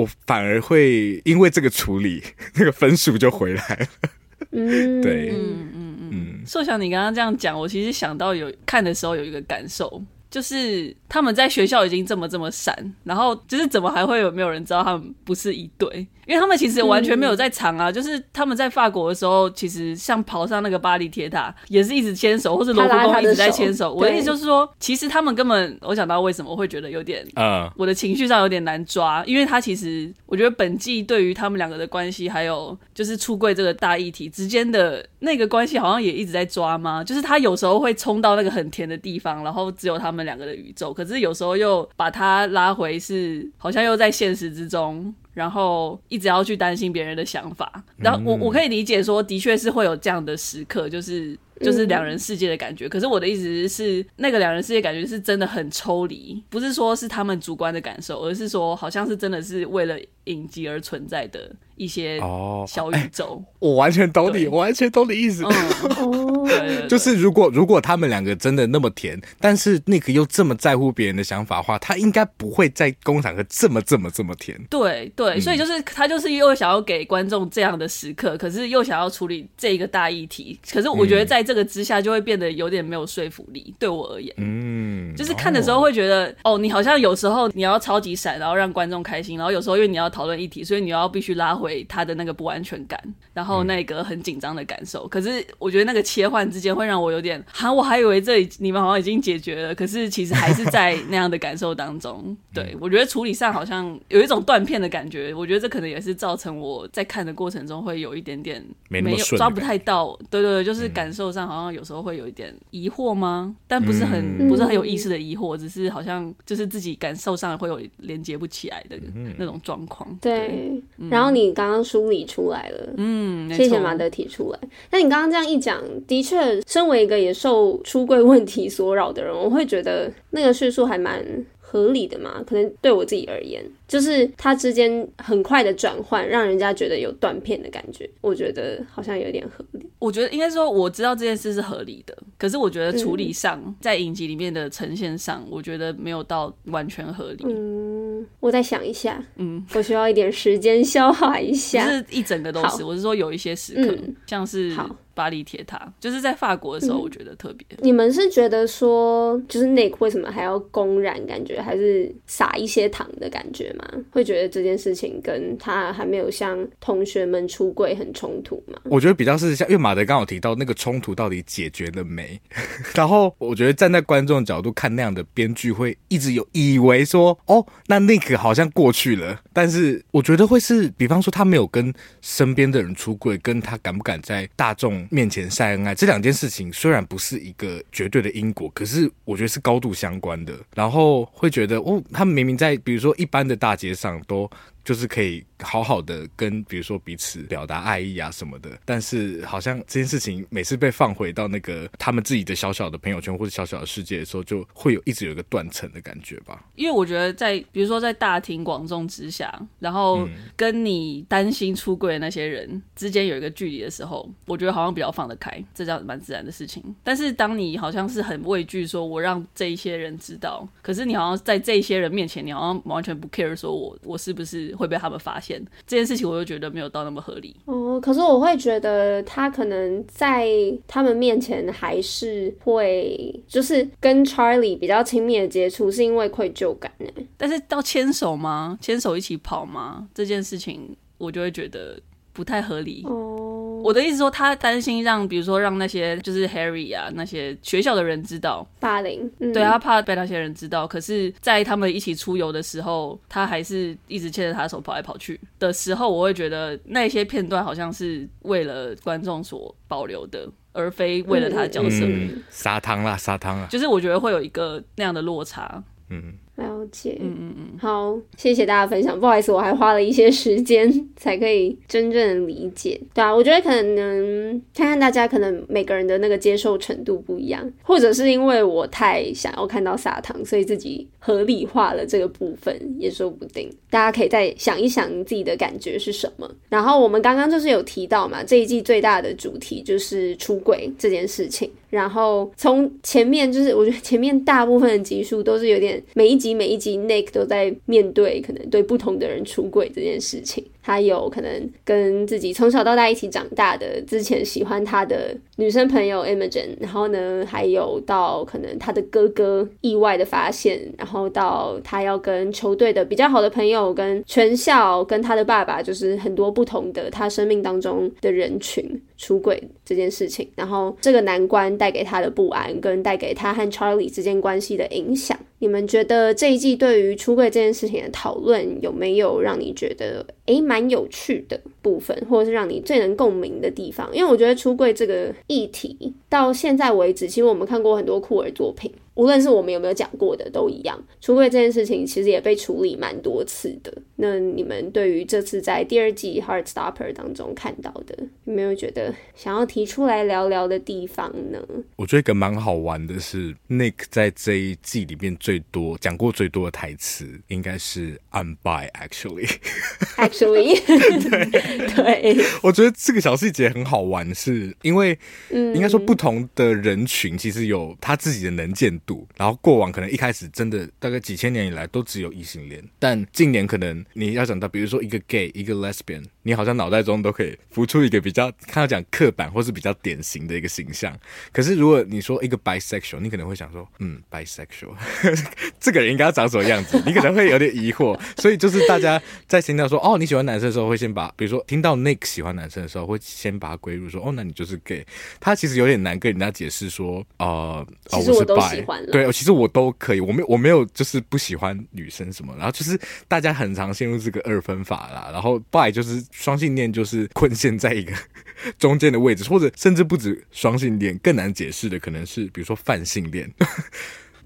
[0.00, 2.22] 我反而会因为这个处理，
[2.54, 4.10] 那个分数就回来了。
[4.52, 6.46] 嗯，对，嗯嗯嗯。
[6.46, 10.02] 硕翔，你刚刚这样讲，我其实想到有看的时候有一个感受。
[10.30, 16.06] 就是他们在学校已经这么这么闪，然后就是怎么还会有没有人知道他们不是一对？
[16.30, 17.90] 因为他们其实完全没有在藏啊。
[17.90, 23.92] 嗯、就是他们在法国的时候，其实像跑上那个巴黎铁塔，也是一直牵手，或是罗浮宫一直在牵手。
[23.92, 37.02] 我的意思就是说，其实他们根本，我想到为什么会觉得有点，嗯，我的情绪上有点难抓，因为他其实我觉得本季对于他们两个的关系，还有就是出柜这个大议题之间的那个关系，好像也一直在抓吗？
[37.02, 40.20] 就是他有时候会冲到那个很甜的地方，然后只有他们。
[40.20, 47.82] 们两个的宇宙，可是有时候又把他拉回是好像又在现实之中，然后一直要去担心别人的想法。
[47.96, 51.38] 然后我我可以理解说，的确是会有这样的时刻，就是。
[51.60, 62.18] 就是两人世界的感觉，可是我的意思是，那个两人世界感觉是真的很抽离，不是说是他们主观的感受，而是说好像是真的是为了影集而存在的一些
[62.66, 63.24] 小宇宙。
[63.24, 65.44] 哦欸、我完全懂你，我完全懂你意思。
[65.44, 66.48] 哦，
[66.88, 74.58] 就是如果如果他们两个真的那么甜，但是 Nick 又这么在乎别人的想法的话，他应该不会在工厂和这么这么这么甜。
[74.70, 80.58] 对对，所以就是他就是又想要给观众这样的时刻，可是又想要处理这一个大议题。
[80.72, 93.02] 可是我觉得在这个之下就会变得有点没有说服力，对我而言，嗯，就是看的时候会觉得，哦，哦，你好像有时候你要超级闪，然后让观众开心，然后有时候因为你要讨论议题，所以你要必须拉回他的那个不安全感，
[93.34, 95.06] 然后那个很紧张的感受。
[95.06, 102.36] 嗯、可是我觉得那个切换之间会让我有点，哈，我还以为这里你们好像已经解决了，可是其实还是在那样的感受当中。
[102.54, 111.84] 对，我觉得处理上好像有一种断片的感觉，我觉得这可能也是造成我在看的过程中会有一点点没有抓不太到，对对对，就是感受上好像有。
[111.90, 113.52] 时候会有一点疑惑吗？
[113.66, 118.96] 但不是很、嗯、不是很有意思的疑惑，只是好像就是自己感受上会有连接不起来的
[119.36, 120.08] 那种状况。
[120.20, 124.58] 对，对嗯、然后你刚刚梳理出来了，嗯，谢谢马德提出来。
[124.92, 131.24] 那你刚刚这样一讲，的确，身为一个也受出柜问题所扰的人，我会觉得那个叙述还蛮
[131.70, 132.42] 合理的嘛。
[132.46, 133.64] 可能对我自己而言。
[133.86, 139.84] 就是它之间很快的转换，让人家觉得有断片的感觉，我觉得好像有点合理。
[139.98, 147.44] 我觉得应该说，我知道这件事是合理的，可是我觉得处理上，嗯、在影集里面的呈现上，我觉得没有到完全合理。
[147.48, 151.82] 嗯，我再想一下，嗯，我需要一点时间消化一下。
[151.84, 154.72] 不是一整个都是，我是说有一些时刻，嗯、像是
[155.20, 157.78] 巴黎铁塔，就是在法国的时候，我觉得特别、嗯。
[157.82, 163.84] 你们是觉得说，就是 Nick 为什么还要公然感觉，还是撒一些糖的感觉吗？
[164.10, 168.80] 会觉得这件事情跟他还没有向同学们出柜很冲突吗？
[168.84, 172.40] 我觉得比较是像，因为马德刚好提到那个冲突到底解决了没？
[172.96, 190.54] 然后我觉得站在观众的角度看那样的编剧会一直有以为说，哦，那 Nick 好像过去了，但是我觉得会是，比方说他没有跟身边的人出柜，跟他敢不敢在大众面前晒恩爱这两件事情，虽然不是一个绝对的因果，可是我觉得是高度相关的。
[190.74, 194.50] 然后会觉得，哦，他们明明在比如说一般的大街上都。
[194.84, 206.64] 就是可以好好的跟，比如说彼此表达爱意啊什么的，但是好像这件事情每次被放回到那个他们自己的小小的朋友圈或者小小的世界的时候，就会有一直有一个断层的感觉吧。
[206.76, 216.82] 因为我觉得在比如说在大庭广众之下，然后跟你担心出柜的那些人之间有一个距离的时候，我觉得好像比较放得开，这叫蛮自然的事情。
[217.04, 224.69] 但是当你好像是很畏惧，说我让这一些人知道，可是你好像在这一些人面前，你好像完全不 care，说我我是不是。
[224.74, 227.54] 会被他们发现这件事情，我就觉得没有到那么合理。
[227.64, 230.48] 哦，可是我会觉得他可能在
[230.86, 237.06] 他们面前还是会，就是跟 Charlie 比较亲密的接触，是因为愧疚感呢。
[237.36, 238.78] 但是到牵手吗？
[238.80, 240.08] 牵手一起跑吗？
[240.14, 242.00] 这件事情，我就会觉得。
[242.40, 243.02] 不太合理。
[243.04, 250.88] 哦，我的意思说，他担心让，比如说让那些就是 Harry 啊，那些学校的人知道霸凌，嗯、对，他怕被那些人知道。
[250.88, 262.06] 可是，在他们一起出游的时候，他还是一直牵着他的手跑来跑去的时候，我会觉得那些片段好像是为了观众所保留的，而非为了他的角色。
[262.48, 263.68] 撒糖啦，撒糖啊！
[263.70, 265.84] 就是我觉得会有一个那样的落差。
[266.08, 266.32] 嗯。
[266.60, 269.18] 了解，嗯嗯嗯，好，谢谢大家分享。
[269.18, 273.00] 不好意思，我还花了一些时间才可以真正理解。
[273.14, 283.70] 对啊，我觉得可能看看大家可能每个人的那个接受程度不一样，或者是因为我太想要看到撒糖，所以自己合理化了这个部分，也说不定。
[283.88, 286.48] 大家可以再想一想自己的感觉是什么。
[286.68, 291.70] 然后我们刚刚就是有提到嘛，这一季最大的主题就是出轨这件事情。
[291.88, 300.64] 然后从前面就是，我觉得前面大部分的集数都是有点每一集每一集 Nick 都在面对可能对不同的人出轨这件事情。
[300.82, 318.84] 他有可能跟自己从小到大一起长大的之前喜欢他的女生朋友 Imogen，然后呢，还有到可能他的哥哥意外的发现，然后到他要跟球队的比较好的朋友，跟全校，跟他的爸爸，就是很多不同的他生命当中的人群
[319.16, 325.38] 出轨这件事情，然后这个难关带给他的不安，跟带给他和 Charlie 之间关系的影响。
[325.62, 334.08] 你们觉得这一季对于出柜这件事情的讨论有没有让你觉得诶蛮很有趣的部分，或者是让你最能共鸣的地方？
[334.14, 338.90] 因为我觉得出柜这个议题到现在为止，其实我们看过很多酷儿作品。
[339.14, 343.92] 无论是我们有没有讲过的都一样，出柜这件事情其实也被处理蛮多次的。
[344.16, 351.58] 那你们对于这次在第二季《Heartstopper》当中看到的，有没有觉得想要提出来聊聊的地方呢？
[351.96, 359.50] 我觉得一个蛮好玩的是，Nick 在这一季里面最多讲过最多的台词，应该是 "I'm by actually"。
[360.16, 365.18] Actually， 对对，我觉得这个小细节很好玩，是因为，
[365.50, 381.18] 嗯，应该说不同的人群其实有他自己的能见度，然后过往可能一开始真的大概几千年以来都只有异性恋，但近年可能你要讲到，比如说一个 gay，一个 lesbian，你好像脑袋中都可以浮出一个比较看到讲刻板或是比较典型的一个形象。
[381.52, 384.94] 可是如果你说一个 bisexual，你可能会想说，嗯，bisexual，
[385.80, 387.02] 这个人应该要长什么样子？
[387.06, 388.20] 你可能会有点疑惑。
[388.36, 395.06] 所以就是大家在听到说哦，你喜欢男生的时候，会先把比如说听到 Nick 喜欢男生的时候，会先把他归入说哦，那你就是 gay。
[395.38, 399.12] 他其实有点难跟人家解释说，呃，其实我都喜欢了。
[399.12, 402.54] 对，其实我都可以，我没有我没有就是不喜欢女生什么。
[402.56, 405.30] 然后就是大家很常陷入这个二分法啦。
[405.32, 408.12] 然后 bi 就是双性恋，就是困陷在一个
[408.78, 413.50] 中间的位置，或者甚至不止双性恋，更难解释的可能是比如说泛性恋。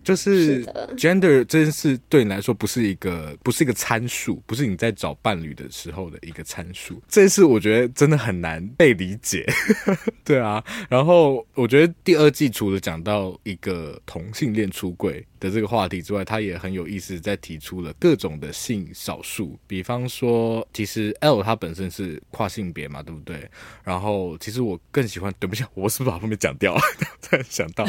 [0.04, 0.64] 就是
[0.96, 7.02] gender 这件事对你来说不是一个不是一个参数，不是你在找伴侣的时候的一个参数。
[7.08, 9.44] 这件事我觉得真的很难被理解，
[10.22, 10.62] 对啊。
[10.88, 23.46] 然后我觉得第二季除了讲到一个同性恋出柜的这个话题之外，他也很有意思，在提出了各种的性少数，比方说，其实 L 他本身是跨性别嘛，对不对？
[23.84, 26.80] 然后其实我更喜欢，对不起，我是不是把后面讲掉了？
[27.20, 27.84] 突然想到，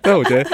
[0.00, 0.48] 但我觉得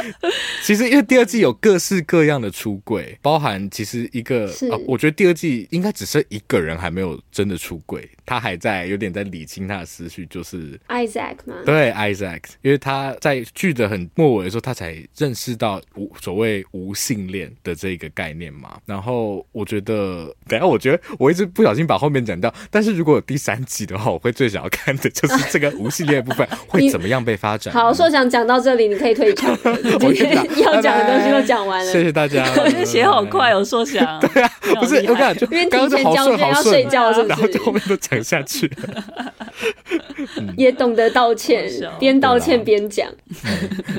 [0.63, 11.57] 其实因为第二季有各式各样的出柜，包含其实一个、啊，我觉得第二季应该只剩一个人还没有真的出柜，他还在有点在理清他的思绪，就是 Isaac 吗？
[11.67, 18.79] 对，Isaac，因为他在剧的很末尾的时候，他才认识到无所谓无性恋的这个概念嘛。
[18.87, 27.73] 然后我觉得，等下我觉得我一直不小心把后面讲掉，但是如果有第三季的话，我会最想要看的就是这个无性恋部分 会怎么样被发展。
[27.73, 29.57] 好，说想讲到这里，你可以退场。
[30.01, 32.45] 今天 要讲的东西都讲完了，谢谢大家。
[32.57, 34.19] 我觉得写好快哦，说想。
[34.21, 36.89] 对啊，不是我感觉就刚刚就好顺好顺，
[37.29, 38.71] 然后就后面都讲下去。
[40.57, 43.09] 也懂得道歉，边道歉边讲。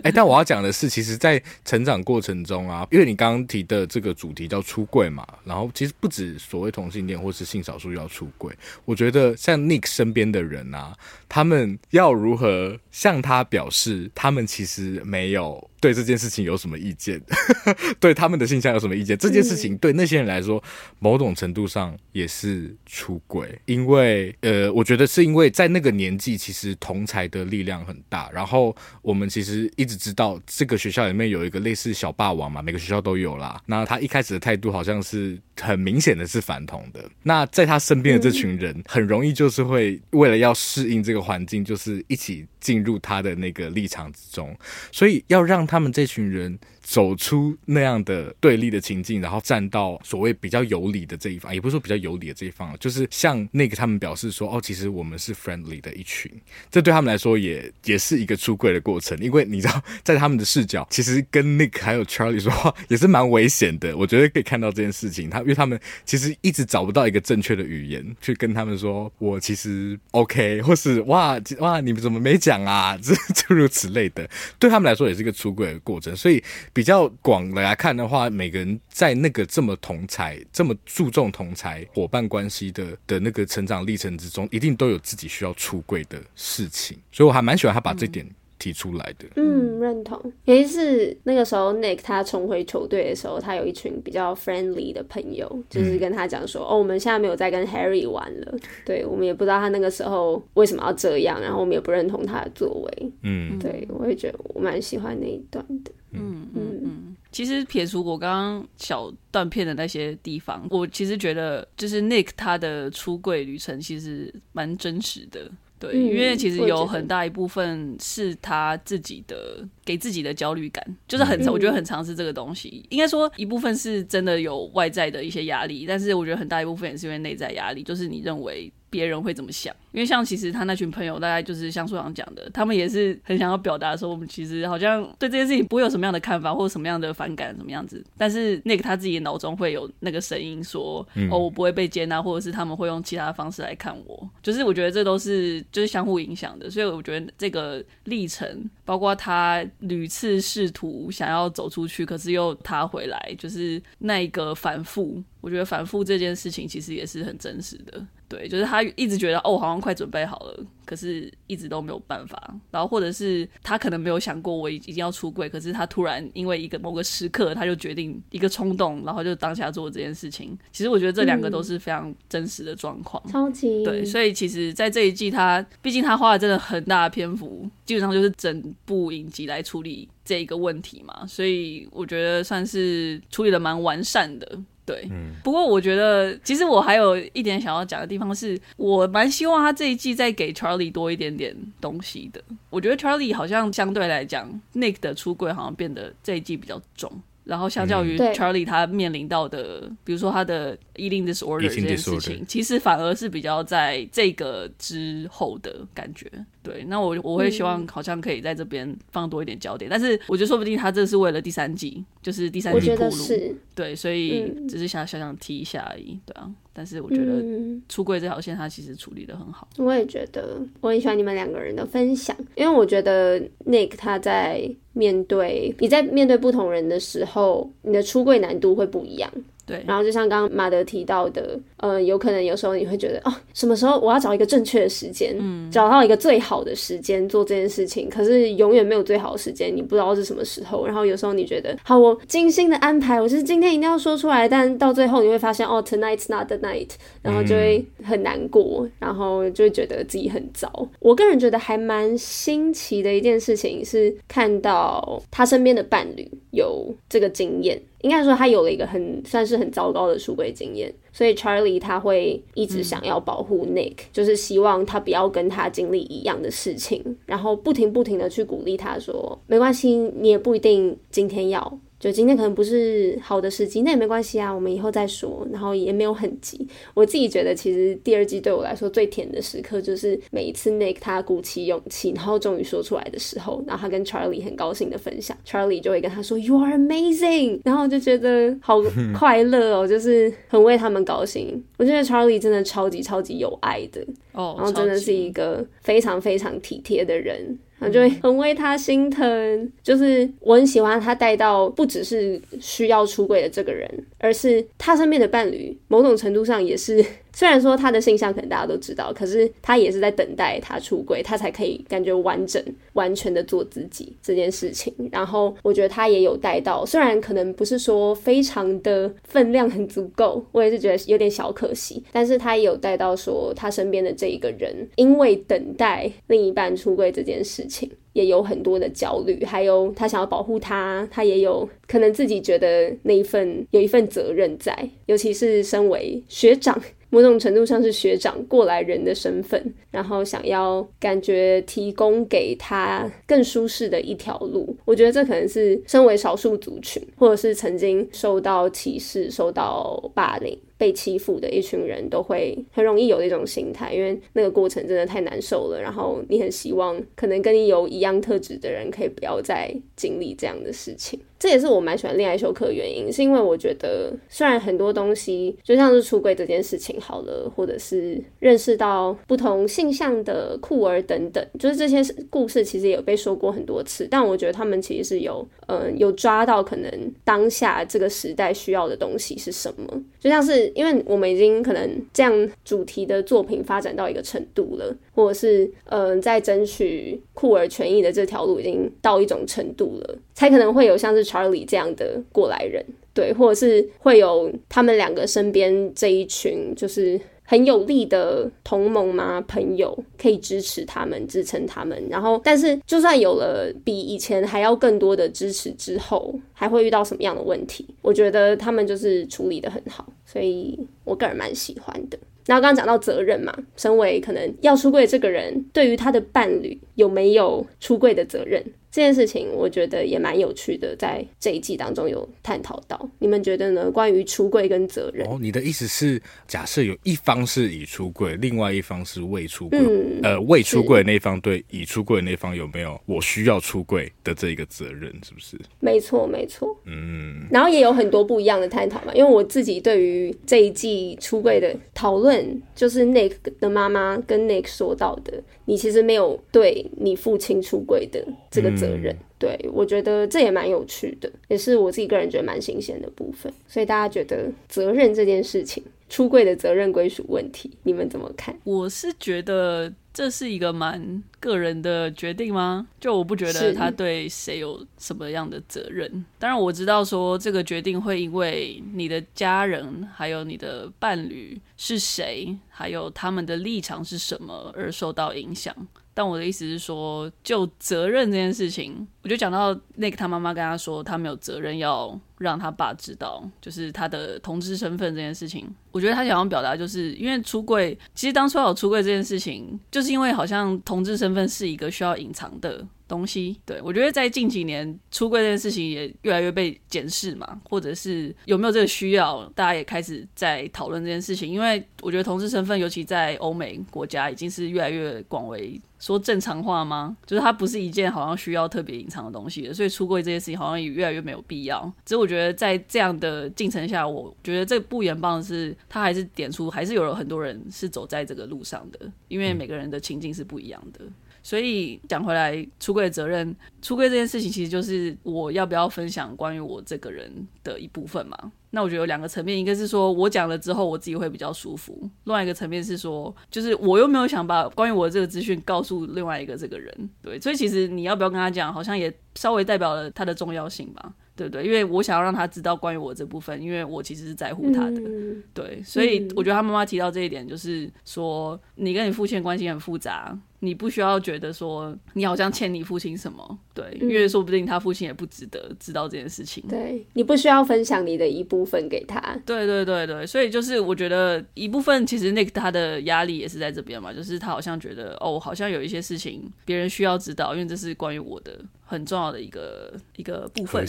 [0.04, 8.54] 哎，但我要讲的是，其实，在成长过程中啊，因为你刚刚提的这个主题叫出柜嘛，然后其实不止所谓同性恋或是性少数要出柜，
[8.86, 10.96] 我觉得像 Nick 身边的人啊，
[11.28, 17.22] 他们要如何向他表示，他们其实没有对这件事情有什么意见，
[18.00, 19.18] 对他们的性向有什么意见？
[19.18, 20.62] 这件事情对那些人来说，
[21.00, 28.30] 某种程度上也是出轨，因为呃，我觉得是因为在那个年纪，其实同才的力量很大。
[28.32, 33.62] 然后我们其实一直知道，这个学校里面有一个类似小霸王嘛，每个学校都有啦。
[33.66, 37.04] 那他一开始的态度好像是很明显的是反同的。
[37.24, 44.56] 那在他身边的这群人，很容易就是会为了要适应这个环境，就是一起进入他的那个立场之中。
[44.92, 46.60] 所以要让他们这群人。
[46.90, 56.32] 走出那样的对立的情境，然后站到所谓比较有理的这一方，也不是说比较有理的这一方，就是向那个他们表示说，哦，其实我们是 friendly 的一群，
[56.72, 63.96] 这对他们来说也也是一个出柜的过程，因为你知道，在他们的视角，其实跟 Nick 还有 Charlie 说话也是蛮危险的。
[63.96, 72.98] 我觉得可以看到这件事情，他因为他们其实一直找不到一个正确的语言去跟他们说，我其实 OK，或是哇哇，你们怎么没讲啊？
[73.00, 76.44] 这诸如此类的，对他们来说也是一个出柜的过程，所以。
[76.80, 88.26] 比较广的来看的话，每个人在那个这么同才、这么注重同才伙伴关系的的那个成长历程之中，一定都有自己需要出柜的事情，所以我还蛮喜欢他把这点
[88.58, 89.26] 提出来的。
[89.36, 90.32] 嗯，认同。
[90.46, 98.56] 也是那个时候，Nick 他重回球队的时候，他有一群比较 friendly 的朋友，就是跟他讲说：“嗯、哦，我们现在没有在跟 Harry 玩了。
[98.86, 105.92] 对，我们也不知道他那个时候为什么要这样，然后我们也不认同他的作为。”嗯，对，我也觉得我蛮喜欢那一段的。
[106.12, 115.52] 嗯嗯嗯，其实撇除我刚刚小断片的那些地方，我其实觉得就是 Nick 他的出柜旅程其实蛮真实的。
[115.80, 122.86] 对，因为其实有很大一部分是他自己的给自己的焦虑感，就是很，我觉得很尝试这个东西。
[122.90, 129.76] 应该说一部分是真的有外在的一些压力，但是我觉得很大一部分也是因为内在压力，就是你认为别人会怎么想。
[129.92, 138.04] 因为像其实他那群朋友，大概就是像书上讲的，他们也是很想要表达说，我们其实好像对这件事情不会有什么样的看法，或者什么样的反感，什么样子。
[138.16, 144.30] 但是那个他自己脑中会有那个声音说，嗯、哦，我不会被接纳，或者是他们会用其他的方式来看我。
[144.44, 146.70] 就是我觉得这都是就是相互影响的。
[146.70, 155.24] 所以我觉得这个历程，包括他屡次试图想要走出去，可是又他回来，就是那一个反复。
[155.42, 158.06] 我觉得反复这件事情其实也是很真实的。
[158.30, 162.56] 对，就是他一直觉得哦，好像快准备好了，可是一直都没有办法。
[162.70, 170.56] 然后或者是他可能没有想过我一定要出柜，可是他突然因为一个某个时刻，他就决定一个冲动，然后就当下做这件事情。
[170.72, 174.06] 其实我觉得这两个都是非常真实的状况，嗯、超级对。
[174.06, 181.26] 所以其实，在这一季他，他毕竟他花了真的很大的篇幅，基本上就是整部影集来处理这一个问题嘛。
[181.26, 184.60] 所以我觉得算是处理的蛮完善的。
[184.90, 192.42] 对，嗯，不过我觉得其实我还有一点想要讲的地方是，我蛮希望他这一季再给 Charlie 多一点点东西的。
[192.72, 197.12] 我觉得 Charlie 好像相对来讲，Nick 的出柜好像变得这一季比较重。
[197.44, 206.30] 然后相较于 Charlie 他面临到的，嗯、比如说他的 eating disorder 这件事情，其实反而是比较在这个之后的感觉。
[206.62, 213.56] 对，那我我会希望好像可以在这边放多一点焦点，嗯、但是我觉得说不定他这是为了第三季，就是第三季铺路。
[213.74, 216.52] 对，所以只是想想想提一下而已，对啊。
[216.72, 217.44] 但是我觉得
[217.90, 219.68] 出柜这条线他其实处理的很好。
[219.78, 224.70] 我也觉得，我很喜欢你们两个人的分享，因为我觉得 Nick 他在。
[224.94, 229.32] 面对你在面对不同人的时候，你的出柜难度会不一样。
[229.70, 240.88] 对，然后就像刚刚马德提到的，呃，有可能有时候你会觉得，哦，什么时候我要找一个正确的时间，嗯，找到一个最好的时间做这件事情，可是永远没有最好的时间，你不知道是什么时候。
[240.88, 246.90] 然后有时候你觉得，好，我精心的安排，我是今天一定要说出来，但到最后你会发现，哦，tonight's not the night，
[247.22, 250.72] 然后就会很难过，嗯、然后就会觉得自己很糟。
[251.00, 257.80] 我个人觉得还蛮新奇的一件事情是看到他身边的伴侣有这个经验。
[258.02, 271.80] 应该说，他有了一个很算是很糟糕的出轨经验，所以 Charlie 他会一直想要保护 Nick，嗯，就是希望他不要跟他经历一样的事情，然后不停不停的去鼓励他说，没关系，你也不一定今天要。
[272.00, 275.46] 就今天可能不是好的时机，那也没关系啊，我们以后再说。
[275.52, 276.66] 然后也没有很急。
[276.94, 288.82] 我自己觉得，其实第二季对我来说最甜的时刻，就是每一次 Nick 他鼓起勇气，然后终于说出来的时候，然后他跟 Charlie 很高兴的分享，Charlie 就会跟他说 “You are amazing”，然后就觉得好
[289.14, 291.62] 快乐哦，就是很为他们高兴。
[291.78, 294.02] 我觉得 Charlie 真的超级超级有爱的
[294.34, 297.58] 哦，然后真的是一个非常非常体贴的人。
[297.80, 307.06] 我就会很为他心疼，就是我很喜欢他带到不只是需要出柜的这个人，而是他身边的伴侣，某种程度上也是。
[307.40, 314.94] 虽然说他的性向可能大家都知道，可是他也是在等待他出柜，他才可以感觉完整、完全的做自己这件事情。
[315.10, 322.04] 然后我觉得他也有带到，虽然可能不是说非常的分量很足够，我也是觉得有点小可惜。
[322.12, 336.78] 但是他也有带到说，他身边的这一个人，因为等待另一半出柜这件事情，也有很多的焦虑，还有他想要保护他，他也有可能自己觉得那一份有一份责任在，尤其是身为学长。
[337.10, 344.76] 某种程度上是学长过来人的身份，然后想要感觉提供给他更舒适的一条路。
[344.86, 350.58] 我觉得这可能是身为少数族群，或者是曾经受到歧视、受到霸凌。
[350.80, 355.80] 被欺负的一群人都会很容易有那种心态，因为那个过程真的太难受了。
[355.80, 361.20] 然后你很希望可能跟你有一样特质的人可以不要再经历这样的事情。
[361.38, 376.92] 这也是我蛮喜欢恋爱修课的原因，是因为我觉得虽然很多东西就像是出轨这件事情好了，或者是认识到不同性向的酷儿等等，就是这些故事其实也有被说过很多次，但我觉得他们其实是有嗯、有抓到可能
[377.24, 380.69] 当下这个时代需要的东西是什么，就像是。
[380.76, 397.20] 因为我们已经可能这样主题的作品发展到一个程度了，或者是嗯、呃，在争取酷儿权益的这条路已经到一种程度了，才可能会有像是 Charlie 这样的过来人，对，或者是会有他们两个身边这一群就是。
[397.50, 399.42] 很有力的同盟吗？
[399.48, 402.00] 朋友可以支持他们、支撑他们。
[402.08, 407.84] 然后，但是就算有了比以前还要更多的支持之后，还会遇到什么样的问题？
[408.04, 412.20] 我觉得他们就是处理得很好，所以我个人蛮喜欢的。
[412.46, 418.64] 然后刚刚讲到责任嘛，身为可能要出柜这个人，对于他的伴侣有没有出柜的责任？
[418.92, 423.10] 这件事情我觉得也蛮有趣的，在这一季当中有探讨到。
[423.20, 423.90] 你们觉得呢？
[423.92, 425.28] 关于出柜跟责任？
[425.28, 435.12] 哦，你的意思是，假设有一方是已出柜，另外一方是未出柜，嗯、呃，未出柜的那一方对已出柜的那一方有没有我需要出柜的这一个责任？
[435.24, 435.58] 是不是？
[435.80, 436.76] 没错，没错。
[436.86, 437.48] 嗯。
[437.52, 449.14] 然后也有很多不一样的探讨嘛，因为我自己对于这一季出柜的讨论，就是 Nick 的妈妈跟 Nick 说到的，你其实没有对你父亲出轨的这个责任。
[449.14, 453.50] 嗯对，我觉得这也蛮有趣的，也是我自己个人觉得蛮新鲜的部分。
[453.70, 458.58] 所以大家觉得责任这件事情，出柜的责任归属问题，你们怎么看？
[458.64, 462.88] 我是觉得这是一个蛮个人的决定吗？
[463.00, 466.26] 就我不觉得他对谁有什么样的责任。
[466.40, 475.76] 当然我知道说这个决定会因为你的家人，还有你的伴侣是谁，还有他们的立场是什么而受到影响。
[476.20, 485.74] 但我的意思是说，就责任这件事情，我就讲到那个他妈妈跟他说，他没有责任要让他爸知道，就是他的同志身份这件事情。
[485.94, 493.60] 我觉得他想要表达，就是因为出柜，其实当初有出柜这件事情，就是因为好像同志身份是一个需要隐藏的东西。
[493.66, 501.52] 对，我觉得在近几年，出柜这件事情也越来越被检视嘛，或者是有没有这个需要，大家也开始在讨论这件事情。
[501.52, 505.82] 因为我觉得同志身份，尤其在欧美国家，已经是越来越广为。
[506.00, 507.18] 说正常化吗？
[507.26, 511.92] 就是它不是一件好像需要特别隐藏的东西的，所以出柜这件事情好像也越来越没有必要。
[512.06, 521.02] 只是我觉得在这样的进程下，我觉得这不言棒是它还是点出，还是有了很多人是走在这个路上的，因为每个人的情境是不一样的。
[521.42, 527.32] 所以讲回来，出柜的责任，出柜这件事情其实就是我要不要分享关于我这个人
[527.64, 528.52] 的一部分嘛。
[528.72, 541.14] 那我觉得有两个层面，一个是说我讲了之后我自己会比较舒服，另外一个层面是说，就是我又没有想把关于我的这个资讯告诉另外一个这个人，对，所以其实你要不要跟他讲，好像也稍微代表了他的重要性吧。
[541.36, 541.66] 对不对？
[541.66, 545.00] 因为我想要让他知道关于我这部分，因为我其实是在乎他的。
[545.00, 553.60] 嗯、对，所以我觉得他妈妈提到这一点，就是说你跟你父亲关系很复杂，你不需要觉得说你好像欠你父亲什么。
[553.74, 556.64] 对，嗯、因为说不定他父亲也不值得知道这件事情。
[556.68, 559.20] 对，你不需要分享你的一部分给他。
[559.46, 568.60] 对对对对，所以就是我觉得一部分其实那个他的压力也是在这边嘛，就是他好像觉得哦，好像有一些事情别人需要知道，因为这是关于我的。
[568.90, 570.84] 很重要的一个一个部分，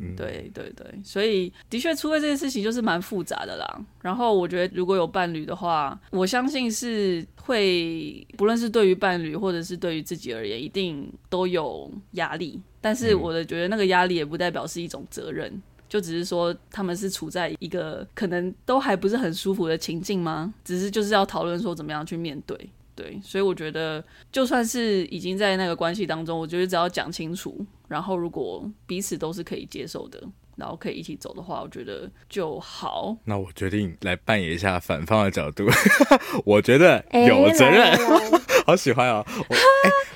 [0.00, 3.80] 嗯、对对对，所以的确出柜这件事情就是蛮复杂的啦。
[4.00, 12.60] 然后我觉得如果有伴侣的话，我相信是会，不论是对于伴侣或者是对于自己而言，一定都有压力。
[12.80, 20.54] 但是我的觉得那个压力也不代表是一种责任，嗯、就只是说他们是处在一个可能都还不是很舒服的情境吗？
[20.64, 22.58] 只是就是要讨论说怎么样去面对。
[23.00, 30.22] 对，所以我觉得，就算是已经在那个关系当中，我觉得只要讲清楚，然后如果彼此都是可以接受的，
[30.54, 33.16] 然后可以一起走的话，我觉得就好。
[33.24, 35.64] 那我决定来扮演一下反方的角度，
[36.44, 39.24] 我觉得有责任，欸、好喜欢啊、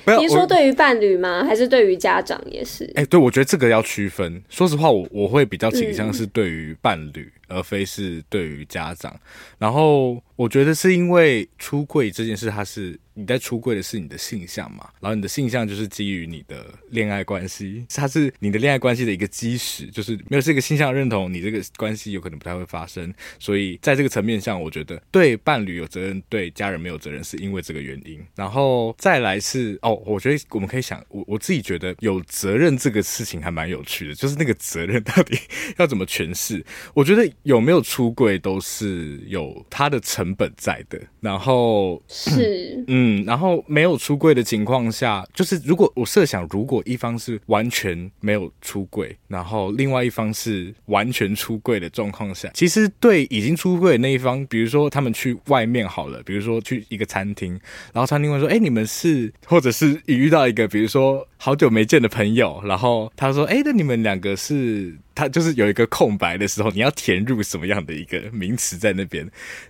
[0.05, 0.17] 哦！
[0.21, 1.43] 你说对于伴侣吗？
[1.43, 2.83] 还是对于家长也是？
[2.95, 4.43] 哎、欸，对，我觉得这个要区分。
[4.47, 7.21] 说实话，我我会比较倾向是对于伴侣。
[7.23, 9.15] 嗯而非是对于家长，
[9.59, 23.13] 然后我觉得是因为出柜这件事，它是你在出柜的是你的性向嘛，然后你的性向就是基于你的恋爱关系，它是你的恋爱关系的一个基石，就是没有这个性向认同，你这个关系有可能不太会发生。
[23.39, 28.19] 所以在这个层面上，我觉得对伴侣有责任，对家人没有责任，是因为这个原因。
[28.35, 35.37] 然后再来是哦，我觉得我们可以想，我我自己觉得有责任这个事情还蛮有趣的，就是那个责任到底
[35.77, 36.65] 要怎么诠释？
[36.93, 37.25] 我觉得。
[37.43, 57.59] 有没有出柜都是有它的成本在的，然后是嗯，然后没有出柜的情况下，就是如果我设想，如果一方是完全没有出柜，然后另外一方是完全出柜的状况下，其实对已经出柜的那一方，比如说他们去外面好了，比如说去一个餐厅，
[57.91, 69.25] 然后餐厅会说：“哎，你们是？”或者是你遇到一个比如说好久没见的朋友，然后他说：“哎，那你们两个是？”他就是有一个空白的时候，你要填入什么样的一个名词在那边？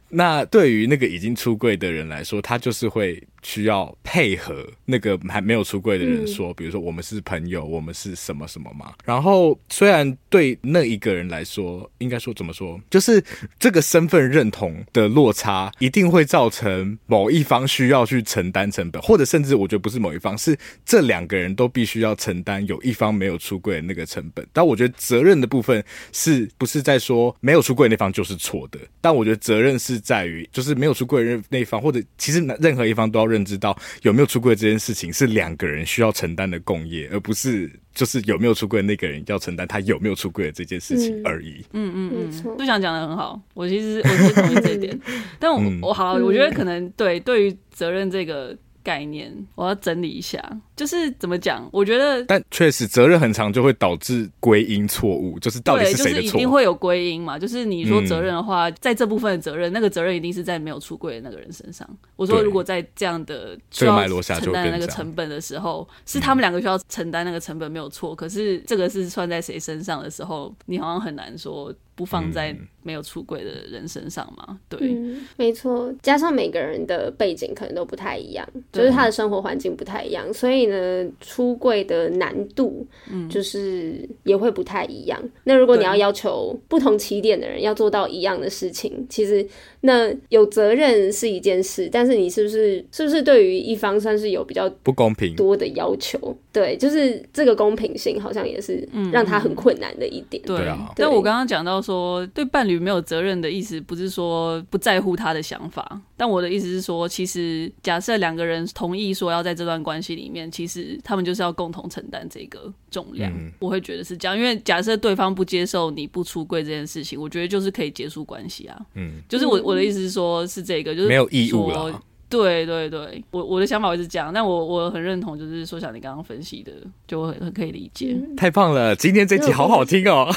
[0.09, 3.21] 那对于那个已经出出柜的人来说，他就是会。
[3.45, 8.91] 需要配合那个还没有出柜的人说，比如说我们是朋友，我们是什么什么嘛。
[9.05, 13.23] 然后虽然对那一个人来说，应该说怎么说，就是
[13.59, 24.43] 这个身份认同的落差一定会造成某一方需要去承担成本，或者甚至我觉得不是某一方，是这两个人都必须要承担有一方没有出柜的那个成本。
[24.51, 28.79] 但我觉得责任的部分是不是在说没有出柜那方就是错的？
[28.99, 33.34] 但我觉得责任是在于就是没有出柜的那一方，或者其实任何一方都要认。
[33.35, 41.65] 认知到有没有出柜这件事情是两个人需要承担的共业，而不是就是有没有出柜的那个人要承担他有没有出柜的这件事情而已。
[41.73, 44.97] 嗯嗯嗯，都想讲的很好，我其实我是同意这一点，
[45.37, 48.57] 但我、嗯、我好，我觉得可能对对于责任这个。
[48.85, 50.39] 概念，我要整理一下，
[50.75, 51.67] 就是怎么讲？
[51.73, 56.13] 我觉得，但确实责任很长，就会导致归因错误，就是到底是谁的错？
[56.13, 57.39] 对，就是一定会有归因嘛。
[57.39, 61.89] 就是你说责任的话，嗯、在这部分的责任，那个责任一定是在没有出柜的那个人身上。
[62.15, 71.73] 我说，如果在这样的需要承担那个成本的时候，是他们两个需要承担那个成本没有错，可是这个是算在谁身上的时候，你好像很难说。
[71.97, 72.53] 不放在
[72.85, 74.59] 没有出轨的人身上嘛？
[74.69, 75.91] 对，嗯、没错。
[76.03, 82.85] 加上每个人的背景可能都不太一样，就是他的生活环境不太一样，所以呢，出柜的难度，
[83.27, 85.19] 就是也会不太一样。
[85.23, 89.43] 嗯、那如果你要要求不同起点的人要做到一样的事情，其实
[89.81, 96.37] 那有责任是一件事，但是你是不是是不是对于一方算是有比较不公平多的要求？
[96.51, 100.43] 对，就是这个公平性好像也是让他很困难的一点。
[100.43, 101.81] 对啊，但我刚刚讲到。
[101.85, 113.31] 说对伴侣没有责任的意思，不是说不在乎他的想法，但我的意思是说，其实假设两个人同意说要在这段关系里面，其实他们就是要共同承担这个重量。
[113.31, 118.79] 嗯、我会觉得是这样，因为假设对方不接受你不出柜这件事情，我觉得就是可以结束关系啊。
[118.95, 122.01] 嗯，就是我我的意思是说，是这个，就是没有义务了。
[122.27, 126.71] 对对对，我我的想法会是这样，但我我很认同，就是说像你刚刚分析的，
[127.07, 128.17] 就很很可以理解。
[128.35, 130.27] 太棒了，今天这集好好听哦。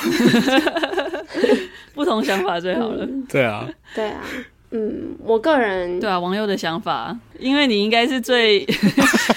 [1.99, 3.05] 不同想法最好了。
[3.05, 4.23] 嗯、对啊，对啊，
[4.71, 8.65] 嗯，我个人对啊，网友的想法，因为你应该是最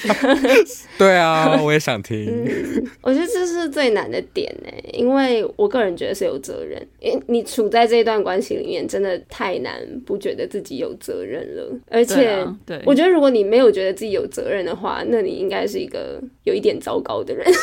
[0.96, 2.28] 对啊，我也想听。
[2.28, 11.76] 嗯，我觉得这是最难的点呢，因为我个人觉得是有责任，因为你处在这一段关系里面，真的太难不觉得自己有责任了。
[11.90, 17.44] 而且，对，我觉得如果你没有觉得自己有责任的话，那你应该是一个有一点糟糕的人。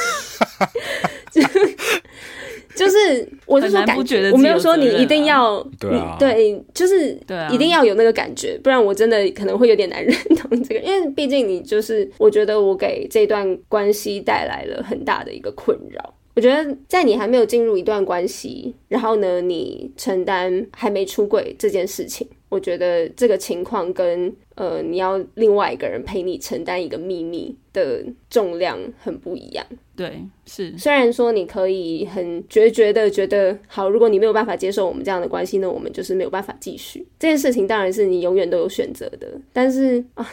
[2.75, 7.19] 就是，我是说感觉，我没有说你一定要，对啊，对，就是
[7.51, 16.15] 一定要有那个感觉，不然我真的可能会有点难认同这个，因为毕竟你就是，我觉得我给这段关系带来了很大的一个困扰。
[16.37, 29.65] 我觉得在你还没有进入一段关系，然后呢，你承担还没出轨这件事情，我觉得这个情况跟呃，你要另外一个人陪你承担一个秘密的重量很不一样。
[29.95, 30.77] 对，是。
[30.77, 37.07] 虽然说你可以很决绝的觉得，好，如果你没有办法接受我们这样的关系，那我们就是没有办法继续。
[37.19, 40.29] 这件事情当然是你永远都有选择的，但是 啊。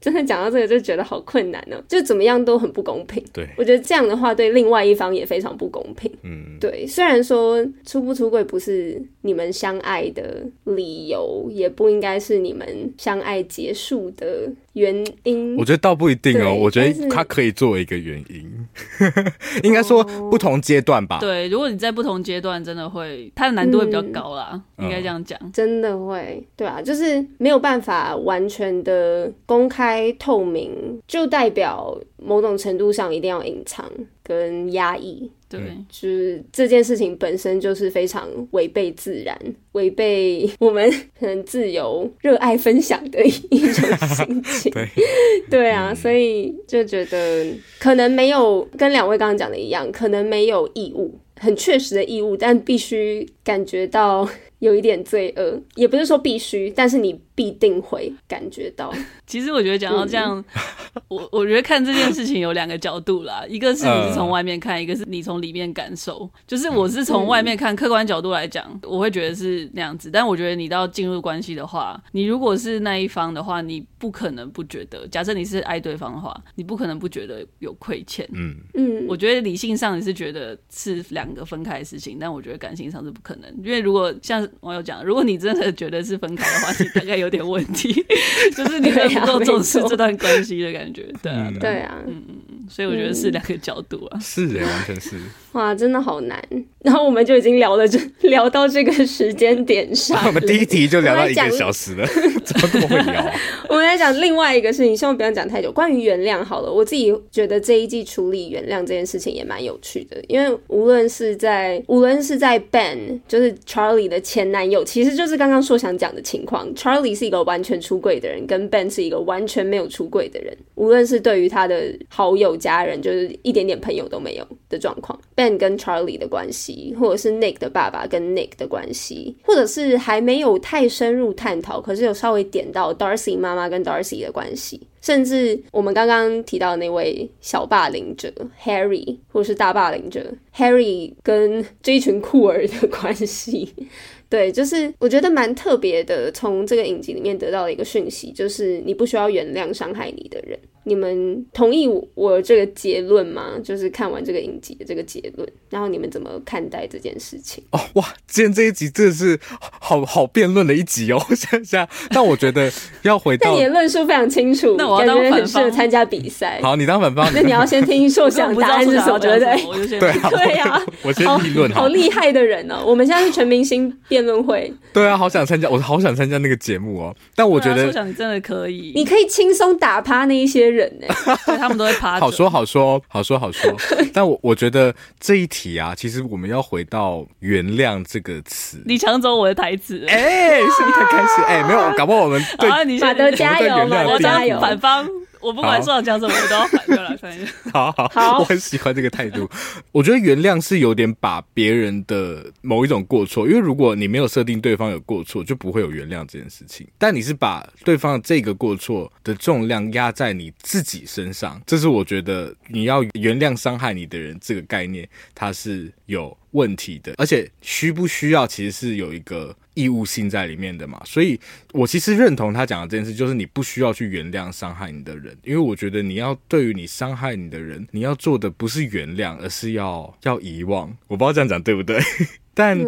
[0.00, 3.20] 真的讲到这个就觉得好困难呢、喔，就怎么样都很不公平。
[3.32, 6.08] 对，我觉得这样的话对另外一方也非常不公平。
[6.22, 6.86] 嗯，对。
[6.86, 15.56] 虽然说出不出柜不是你们相爱的理由，也不应该是你们相爱结束的原因。
[15.56, 18.68] 我觉得倒不一定哦、喔，我觉得它可以作为一个原因。
[19.64, 21.18] 应该说不同阶段吧。
[21.18, 24.62] 对，如果你在不同阶段，真的会它的难度会比较高啦。
[24.76, 26.46] 嗯、应该这样讲，真的会。
[26.54, 29.78] 对啊，就是没有办法完全的公开。
[29.78, 33.90] 开透明就代表某种程度上一定要隐藏
[34.22, 39.38] 跟压抑，对，就是这件事情本身就是非常违背自然，
[39.72, 44.72] 违背我们很自由、热爱分享的一种心情。
[44.72, 44.88] 对，
[45.48, 47.46] 对啊，所以就觉得
[47.78, 57.20] 可能没有跟两位刚刚讲的一样，可能没有义务，很确实的义务，但必须感觉到有一点罪恶，也不是说必须，但是你。
[57.38, 58.92] 必定会感觉到。
[59.28, 66.28] 其实我觉得讲到这样，嗯、我 我觉得看这件事情有两个角度啦，一个是你是从外面看，呃、一个是你从里面感受。
[66.48, 70.10] 就是我是从外面看，客观角度来讲，我会觉得是那样子。
[70.10, 75.06] 但我觉得你到进入关系的话，你如果是那一方的话，你不可能不觉得。
[75.06, 78.28] 假设你是爱对方的话，你不可能不觉得有亏欠。
[78.32, 83.48] 嗯嗯，我觉得理性上你是觉得是两个分开的事情，但我觉得感情上是不可能。
[83.62, 87.27] 因为如果像网友讲，如果你真的觉得是分开的话，你大概有。
[87.28, 87.92] 有点问题，
[88.56, 95.16] 就是你很不够重视这段关系的感觉，对啊，对啊，嗯嗯嗯，所以我觉得是两个角度啊，是的，完全是，
[95.52, 96.42] 哇，真的好难。
[96.84, 102.06] 然后我们就已经聊了这聊到这个时间点上，我们第一题就聊到一个小时了，
[102.44, 103.32] 怎么这么会聊？
[103.68, 105.72] 我们来讲另外一个事情，希望不要讲太久。
[105.72, 117.18] 关于原谅，好了，我自己觉得这一季处理原谅这件事情也蛮有趣的，因为无论是在无论是在 Ben，就是 Charlie 的前男友，其实就是刚刚说想讲的情况，Charlie。
[117.18, 120.56] 是一个完全出柜的人，跟 Ben 是一个完全没有出柜的人。
[120.76, 125.18] 无论是对于他的好友、家人，就是一点点朋友都没有的状况。
[125.34, 138.32] Ben 跟 Charlie 的关系，或者是 Nick 的爸爸跟 Nick 的关系，或者是还没有太深入探讨，可是有稍微点到 Darcy 妈妈跟 Darcy 的关系，甚至我们刚刚提到那位小霸凌者
[138.62, 143.72] Harry，或者是大霸凌者 Harry 跟这一群酷儿的关系。
[144.30, 150.58] 对，就是我觉得蛮特别的，从这个影集里面得到了一个讯息，就是你不需要原谅伤害你的人。
[150.88, 153.52] 你们同意我这个结论吗？
[153.62, 157.62] 就是看完这个影集的这个结论，然后你们怎么看待这件事情？
[157.72, 161.86] 哦，哇，今天这一集真的是好好辩论的一集哦， 想想。
[162.10, 162.72] 但我觉得
[163.02, 166.58] 要回到，但你的论述非常清楚，那我要当反方，很适合参加比赛。
[166.62, 167.30] 好，你当反方。
[167.34, 169.98] 那你要先听硕想答案是什么，对不对？
[169.98, 171.70] 对啊， 对啊，我先议论。
[171.72, 172.82] 好厉害的人哦！
[172.86, 174.72] 我们现在是全明星辩论会。
[174.92, 177.14] 对啊，好想参加，我好想参加那个节目哦。
[177.34, 181.06] 但我觉得，硕想你真的可以，你可以轻松打趴那一些人呢。
[181.58, 182.20] 他们都会趴。
[182.20, 183.74] 好说好说好说好说，
[184.12, 188.82] 但我我觉得这一题啊，其实我们要回到“原谅”这个词。
[188.84, 191.42] 你抢走我的台词，哎、欸，是不是太开始？
[191.46, 192.68] 哎、欸，没有，搞不好我们对
[193.00, 195.08] 马德加油，马德加油，反方。
[195.40, 197.16] 我不管说要讲什么，我都要反对了。
[197.18, 199.48] 反正 好好好，我很喜欢这个态度。
[199.92, 206.86] 我觉得原谅是有点把别人的某一种过错，因为如果你没有设定对方有过错，就不会有原谅这件事情。
[206.98, 217.14] 但你是把对方这个过错的重量压在你自己身上，这是我觉得你要原谅伤害你的人这个概念，它是有问题的。
[217.18, 219.54] 而且需不需要，其实是有一个。
[219.78, 221.38] 义务性在里面的嘛，所以
[221.72, 230.96] 我其实认同他讲的这件事，就是你不需要去原谅伤害你的人，因为我觉得你要对于你伤害你的人，你要做的不是原谅，而是要要遗忘。
[231.06, 232.00] 我不知道这样讲对不对，
[232.54, 232.78] 但。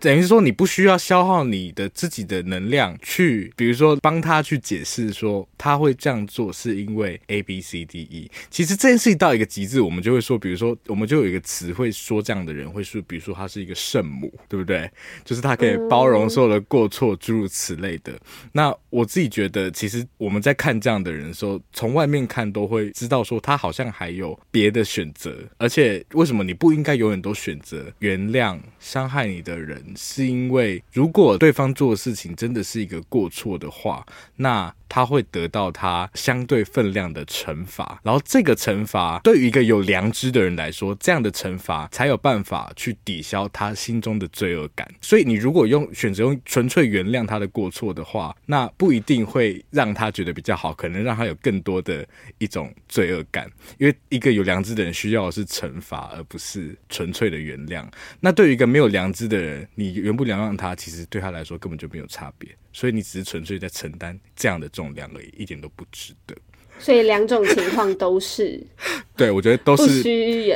[0.00, 8.30] 等于说，你不需要消耗你的自己的能量去，比如说帮他去解释说他会这样做是因为 A B C D E。
[8.50, 14.90] 其实这件事情到一个极致，我们就会说，比如说我们就有一个词会说这样的人会说，比如说他是一个圣母，对不对？
[15.24, 18.12] 就是他可以包容所有的过错，诸如此类的。
[18.52, 25.36] 那我自己觉得，其实我们在看这样的人的时候，从外面看都会知道说他好像还有别的选择。
[25.58, 29.82] 而且为什么你不应该永远都选择原谅伤害你的人？
[29.96, 34.04] 是因为如果对方做的事情真的是一个过错的话，
[34.36, 38.00] 那他会得到他相对分量的惩罚。
[38.02, 44.88] 然后这个惩罚对于一个有良知的人来说，这样的惩罚才有办法去抵消他心中的罪恶感。
[45.00, 52.06] 所以你如果用选择用纯粹原谅他的过错的话，那不一定会让他觉得比较好，可能让他有更多的
[52.38, 53.50] 一种罪恶感。
[53.78, 57.84] 因为一个有良知的人需要的是惩罚，而不是纯粹的原谅。
[58.20, 66.34] 那对于一个没有良知的人，你原不原谅他，其实对他来说根本就没有差别，所以你只是纯粹在承担这样的重量而已，一点都不值得。
[66.78, 68.60] 所以两种情况都是，
[69.14, 70.02] 对，我觉得都是。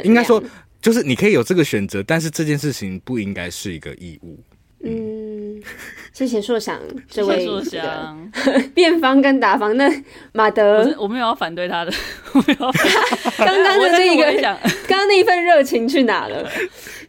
[0.02, 0.42] 应该说，
[0.82, 4.42] 就是你可以有这个选择，但是这件事情不应该是一个义务。
[4.82, 5.62] 嗯，
[6.14, 8.32] 谢谢硕想这位硕想
[8.74, 9.76] 辩方跟打方。
[9.76, 9.90] 那
[10.32, 11.92] 马德，我，我没有要反对他的，
[12.32, 13.46] 我没有要反对。
[13.46, 14.42] 刚刚的那个，
[14.88, 16.50] 刚刚那一份热情去哪了？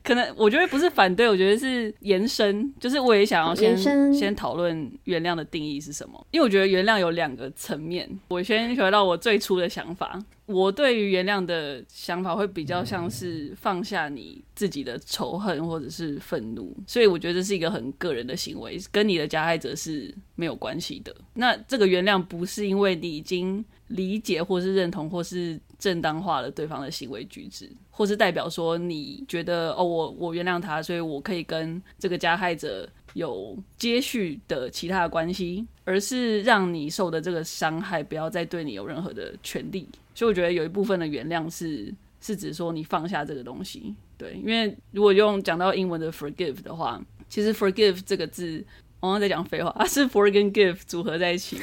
[0.04, 3.78] 可能我觉得不是反对，我觉得是延伸，就是我也想要先
[4.14, 8.10] 先讨论原谅的定义是什么，因为我觉得原谅有两个层面。
[8.30, 21.16] 我先回到我最初的想法，我对于原谅的想法会比较像是放下你自己的仇恨或者是愤怒，所以我觉得这是一个很个人的行为，跟你的加害者是没有关系的。
[21.34, 27.70] 那这个原谅不是因为你已经理解或是认同或是正当化了对方的行为举止。
[27.90, 39.88] 或是代表说你觉得哦，我我原谅他，所以我可以跟这个加害者有接续的其他的关系，而是让你受的这个伤害不要再对你有任何的权利。
[40.16, 48.64] 所以我觉得有一部分的原谅是是指说你放下这个东西，对，因为如果用讲到英文的 forgive 的话，其实 forgive 这个字，
[49.00, 51.60] 我刚刚在讲废话，它 是 forgive 组合在一起，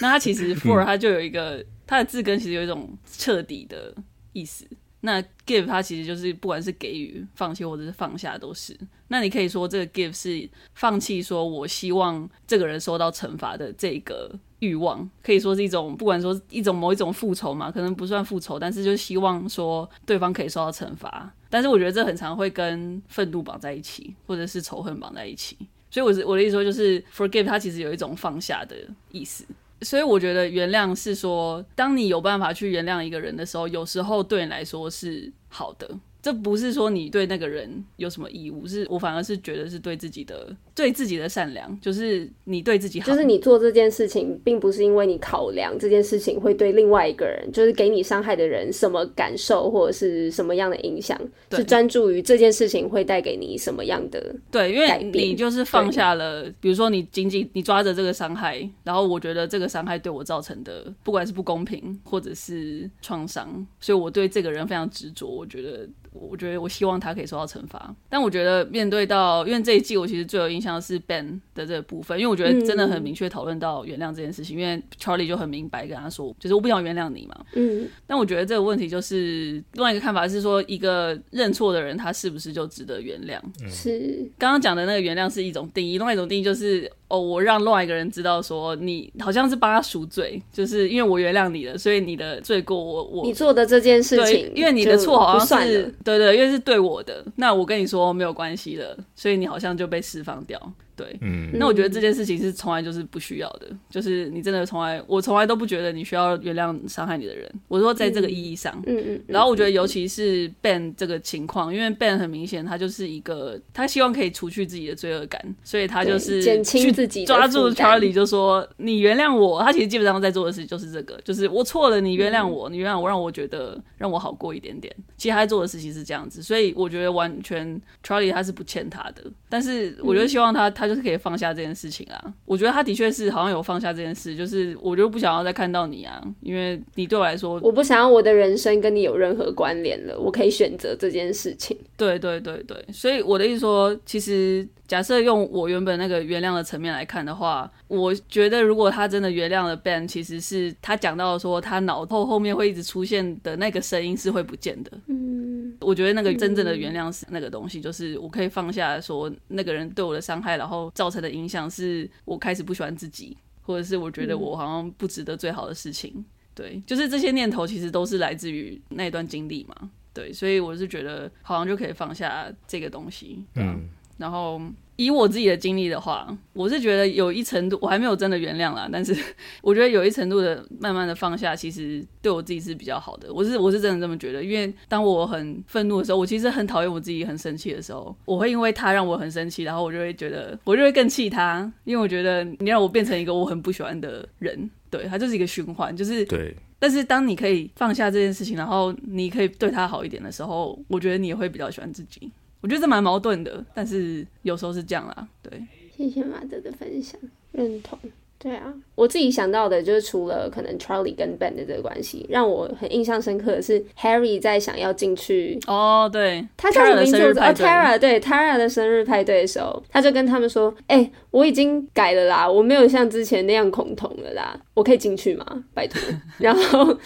[0.00, 3.94] 那它其实 for 它就有一个它的字根，其实有一种彻底的
[4.32, 4.66] 意思。
[5.04, 8.78] 那 give 它其实就是不管是给予、放弃或者是放下都是。
[9.08, 21.34] 那你可以说这个 give 是放弃，说我希望这个人受到惩罚的这个欲望，可以说是一种不管说一种某一种复仇嘛，可能不算复仇，但是就希望说对方可以受到惩罚。
[21.50, 25.58] 但是我觉得这很常会跟愤怒绑在一起，或者是仇恨绑在一起。
[25.90, 28.76] 所以我是我的意思说，就是 forgive 它其实有一种放下的
[29.10, 29.44] 意思。
[29.82, 35.88] 所以我觉得原谅是说，当你有办法去原谅一个人的时候，有时候对你来说是好的。
[36.22, 51.20] 这不是说你对那个人有什么义务，是我反而是觉得是对自己的对自己的善良，就是你对自己好，就是你做这件事情，并不是因为你考量这件事情会对另外一个人，就是给你伤害的人什么感受或者是什么样的影响，
[51.50, 65.88] 是专注于这件事情会带给你什么样的对，因为你就是放下了，比如说你仅仅你抓着这个伤害，然后我觉得这个伤害对我造成的，不管是不公平或者是创伤，所以我对这个人非常执着，我觉得。
[66.14, 77.44] 我觉得我希望他可以受到惩罚，但我觉得面对到，因为这一季我其实最有印象的是 Ben 的这个部分，因为我觉得真的很明确讨论到原谅这件事情，嗯、因为 Charlie 就很明白跟他说，就是我不想原谅你嘛。
[77.54, 77.88] 嗯。
[78.06, 83.40] 但我觉得这个问题就是另外一个看法是说，一个认错的人他是不是就值得原谅？
[83.68, 84.30] 是。
[84.38, 86.90] 刚刚讲的那个原谅是一种定义，另外一种定义就是。
[87.12, 100.58] 哦，我让另外一个人知道说，你好像是帮他赎罪，就是因为我原谅你了，所以你的罪过我我你做的这件事情，因为你的错好像是对，对对，因为是对我的，那我跟你说没有关系了，所以你好像就被释放掉。
[100.96, 107.50] 对，嗯，那我觉得这件事情是从来就是不需要的，就是你真的从来，我从来都不觉得你需要原谅伤害你的人。
[107.68, 119.62] 我说在这个意义上，嗯嗯，然后我觉得尤其是 Ben 这个情况，因为 Ben 很明显他就是一个，他希望可以除去自己的罪恶感，所以他就是减轻自己，抓住 Charlie 就说你原谅我。
[119.62, 124.94] 他其实基本上在做的事就是这个，就是我错了，你原谅我，你原谅我，让我觉得让我好过一点点。
[125.16, 130.92] 其实他在做的事情是这样子，所以我觉得完全 Charlie 他是不欠他的，但是我觉得希望他他。
[130.92, 141.74] 就是可以放下这件事情啊，我觉得他的确是好像有放下这件事，就是我就不想要再看到你啊，因为你对我来说，我不想要我的人生跟你有任何关联了，我可以选择这件事情。
[141.96, 144.68] 对对对对，所以我的意思说，其实。
[144.88, 154.90] 假设用我原本那个原谅的层面来看的话，我觉得如果他真的原谅了 Ben，其实是他讲到说他脑后后面会一直出现的那个声音是会不见的。
[155.06, 166.24] 嗯，我觉得那个真正的原谅是那个东西，就是我可以放下说那个人对我的伤害，然后造成的影响是我开始不喜欢自己，或者是我觉得我好像不值得最好的事情。
[166.54, 169.90] 对，就是这些念头其实都是来自于那一段经历嘛。
[170.12, 173.44] 对，所以我是觉得好像就可以放下这个东西。
[173.54, 173.88] 嗯。
[174.18, 174.60] 然后
[174.96, 179.16] 以我自己的经历的话，我是觉得有一程度我还没有真的原谅啦，但是
[179.62, 183.32] 我觉得有一程度的慢慢的放下，其实对我自己是比较好的。
[183.32, 196.54] 我是我是真的这么觉得，因为当我很愤怒的时候，我其实很讨厌我自己很生气的时候，我会因为他让我很生气，然后我就会觉得我就会更气他，因为我觉得你让我变成一个我很不喜欢的人，对，他就是一个循环，就是对。
[196.78, 202.28] 但是当你可以放下这件事情，然后你可以对他好一点的时候，我觉得你也会比较喜欢自己。
[202.62, 205.28] 我觉得这蛮矛盾的，但是有时候是这样啦。
[205.42, 205.62] 对，
[205.96, 207.98] 谢谢马德的分享，认同。
[208.38, 217.22] 对啊，我自己想到的就是除了可能 Charlie 跟 Ben 的这个关系，让我很印象深刻的是 Harry 在想要进去哦，对，他叫什么名字？
[217.38, 225.44] 哦，Tara，对，Tara 的生日派对的时候，他就跟他们说：“哎、欸，我已经改了啦，我没有像之前那样恐同了啦，我可以进去吗？
[225.74, 226.00] 拜托。
[226.38, 226.98] ”然后，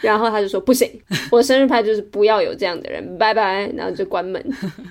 [0.00, 0.90] 然后他就说：“不行，
[1.30, 4.42] 我生日派就是不要有这样的人，拜拜。”然后就关门。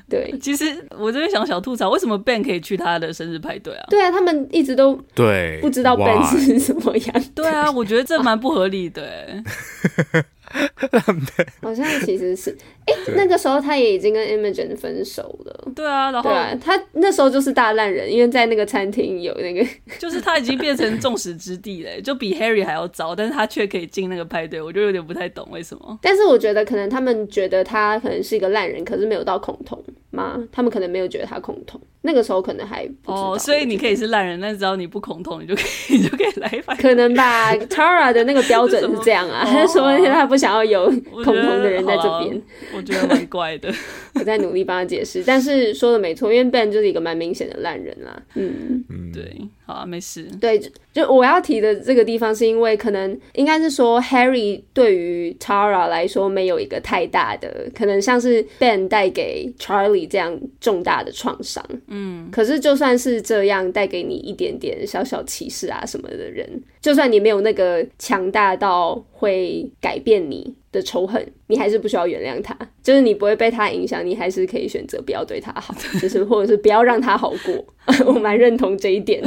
[0.09, 0.65] 对， 其实
[0.97, 3.86] 我这边想小吐槽，为什么 Ben 可以去他的生日派对啊？
[3.89, 5.95] 对啊，他们一直都对不知道。
[5.97, 7.23] Ben 是什么样？
[7.34, 9.03] 对啊，我觉得这蛮不合理的。
[11.62, 12.50] 好像其实是，
[12.86, 15.72] 哎、欸，那个时候他也已经跟 Imogen 分手了。
[15.76, 19.66] 对啊，然后啊他那时候就是大烂人，因为在那个餐厅有那个
[20.00, 26.00] 就是他已经变成众矢之的了，就比 Harry 还要糟，但是他却可以进那个派对，我就有点不太懂为什么。
[26.02, 30.38] 但是我觉得可能他们觉得他可能是一个烂人，可是没有到恐同吗？
[30.51, 31.80] 他们可能没有觉得他恐同。
[32.01, 42.41] 那个时候可能还不知道，哦，所以你可以是烂人，但只要你不恐同，你就可以， 你就可以来一可能吧，Tara 的那个标准是这样啊， 他说他不想要有恐同的人在这边，
[42.76, 43.70] 我觉得蛮怪的。
[44.16, 48.22] 我在努力帮他解释，但是说的没错，因为 Ben 就是一个蛮明显的烂人啦。
[48.36, 48.84] 嗯，
[49.14, 49.38] 对，
[49.70, 50.26] 好啊，没事。
[50.41, 50.59] 对，
[50.91, 61.63] 就我要提的这个地方，是因为可能应该是说 Harry 对于 Tara 来说没有一个太大的，可能像是 Ben 带给 Charlie 这样重大的创伤。
[61.86, 66.49] 嗯，可是就算是这样带给你一点点小小歧视啊什么的人，
[66.82, 72.57] 就算你没有那个强大到会改变你的仇恨，你还是不需要原谅他。
[72.84, 77.65] 就是你不会被他影响，你还是可以选择不要对他好，就是或者是不要让他好过。
[78.05, 79.24] 我蛮认同这一点。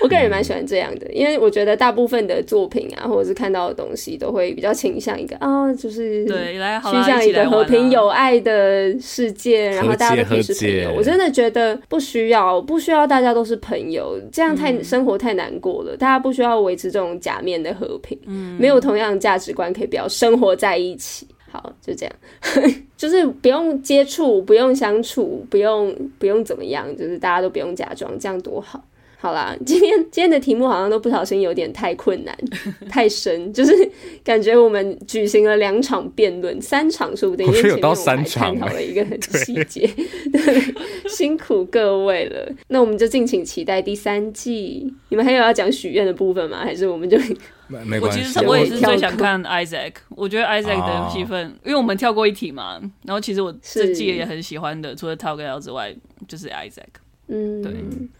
[0.00, 10.94] 我个人也蛮喜欢这样的，因为我觉得大部分的作品啊，或者是看到的东西，都会比较倾向一个啊、哦，就是对，来趋向一个和平友爱的世界，然后大家都可以是朋友。
[10.96, 15.96] 我真的觉得不需要，不需要大家都是朋友，这样太、嗯、生活太难过了。
[15.96, 21.26] 大家不需要维持这种假面的和平，嗯，没有同样的价值观可以不要生活在一起。
[21.50, 22.14] 好，就这样，
[22.94, 28.84] 就是不用接触，不用相处，不用不用怎么样，就是大家都不用假装，这样多好。
[29.20, 32.36] 好啦，今天今天的题目好像都不小心有点太困难、
[32.88, 33.72] 太深，就是
[34.22, 39.90] 感觉我们举行了两场辩论，三场说不定，因为前面我们还探讨了一个很细节，
[40.32, 40.74] 对，
[41.08, 42.48] 辛苦各位了。
[42.68, 44.94] 那我们就敬请期待第三季。
[45.08, 46.58] 你们还有要讲许愿的部分吗？
[46.62, 47.18] 还是我们就
[47.66, 48.20] 没没关系？
[48.20, 52.80] 我其实我也是最想看 Isaac，我觉得 Isaac 的戏份，因为我们跳过一题嘛。
[53.04, 55.92] 然后其实我这季也很喜欢的，除了 Tao 跟 L 之外，
[56.28, 57.02] 就是 Isaac。
[57.30, 57.72] 嗯，对，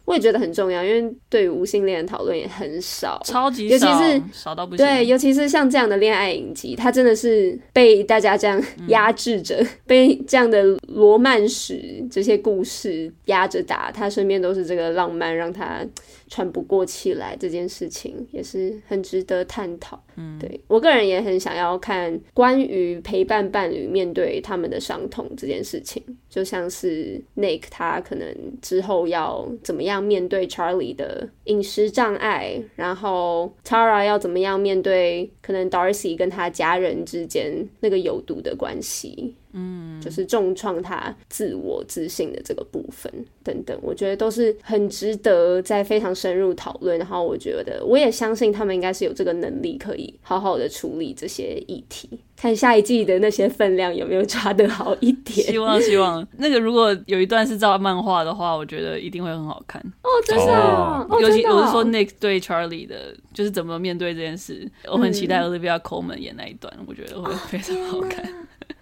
[0.09, 4.87] 我也觉得很重要，因为对于无性恋的讨论也很少，超级少，尤其是少到不行。
[4.87, 15.87] 对，尤其是像这样的恋爱影集，它真的是被大家这样压制着，嗯、被这样的罗曼史这些故事压着打，他身边都是这个浪漫，让他
[16.29, 20.03] 喘不过气来，这件事情也是很值得探讨。
[20.17, 28.27] 嗯，对，我个人也很想要看关于陪伴伴侣面对他们的伤痛这件事情，就像是 Nick 他可能
[28.63, 39.37] 之后要怎么样面对 Charlie 的饮食障碍，然后 Tara 要怎么样面对可能 Darcy 跟他家人之间那个有毒的关系。
[39.53, 46.99] 嗯，就是重创他自我自信的这个部分等等，我觉得都是很值得在非常深入讨论。
[46.99, 52.09] 然后我觉得，我也相信他们应该是有这个能力，可以好好的处理这些议题。
[52.41, 55.45] 看下一季的那些分量有没有抓得好一点。
[55.49, 59.83] 希望希望那个如果有一段是照漫画的话，我觉得一定会很好看。
[60.03, 68.25] 哦，真的，哦、尤其我是说 Nick 对 Charlie 的，就是怎么面对这件事，我很期待 Olivia Colman 演那一段，我觉得会非常好看。
[68.25, 68.29] 哦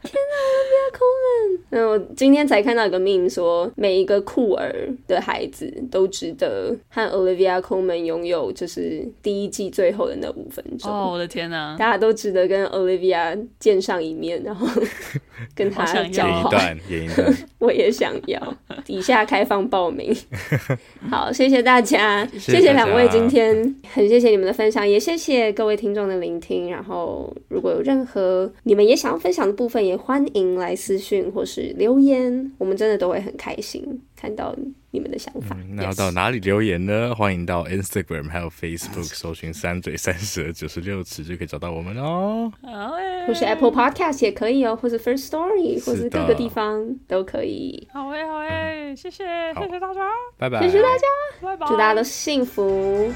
[0.06, 1.60] 天哪，Olivia Colman！
[1.70, 10.90] 嗯，我今天才看到一个 meme 说，每一个酷儿的孩子都值得和 Olivia Colman 拥有，就是第一季最后的那五分钟。
[10.90, 11.76] 哦，我的天哪！
[11.78, 14.66] 大家都值得跟 Olivia 见上一面，然后
[15.54, 16.46] 跟他讲话。
[16.46, 17.36] 演一段，演一段。
[17.58, 18.54] 我也想要。
[18.84, 20.14] 底下开放报名。
[21.10, 26.70] 好，谢谢大家，谢谢两位，今天很谢谢你们的分享，也谢谢各位听众的聆听。
[26.70, 34.54] 然后，如果有任何你们也想要分享的部分，也欢迎来私讯或是留言，我们真的都会很开心看到
[34.90, 35.56] 你们的想法。
[35.58, 37.14] 嗯、那要到哪里留言呢？
[37.14, 42.52] 欢迎到 Instagram 还有 Facebook 搜寻“三嘴三舌九十六尺”就可以找到我们哦。
[42.62, 47.86] 好诶，或是 Apple Podcast 也可以哦，或是 First Story，或是各个地方都可以。
[47.92, 49.24] 好诶，好诶，谢谢，
[49.54, 50.00] 谢谢大家，
[50.38, 51.06] 拜拜，谢谢大家，
[51.42, 53.10] 拜拜，祝大家都幸福。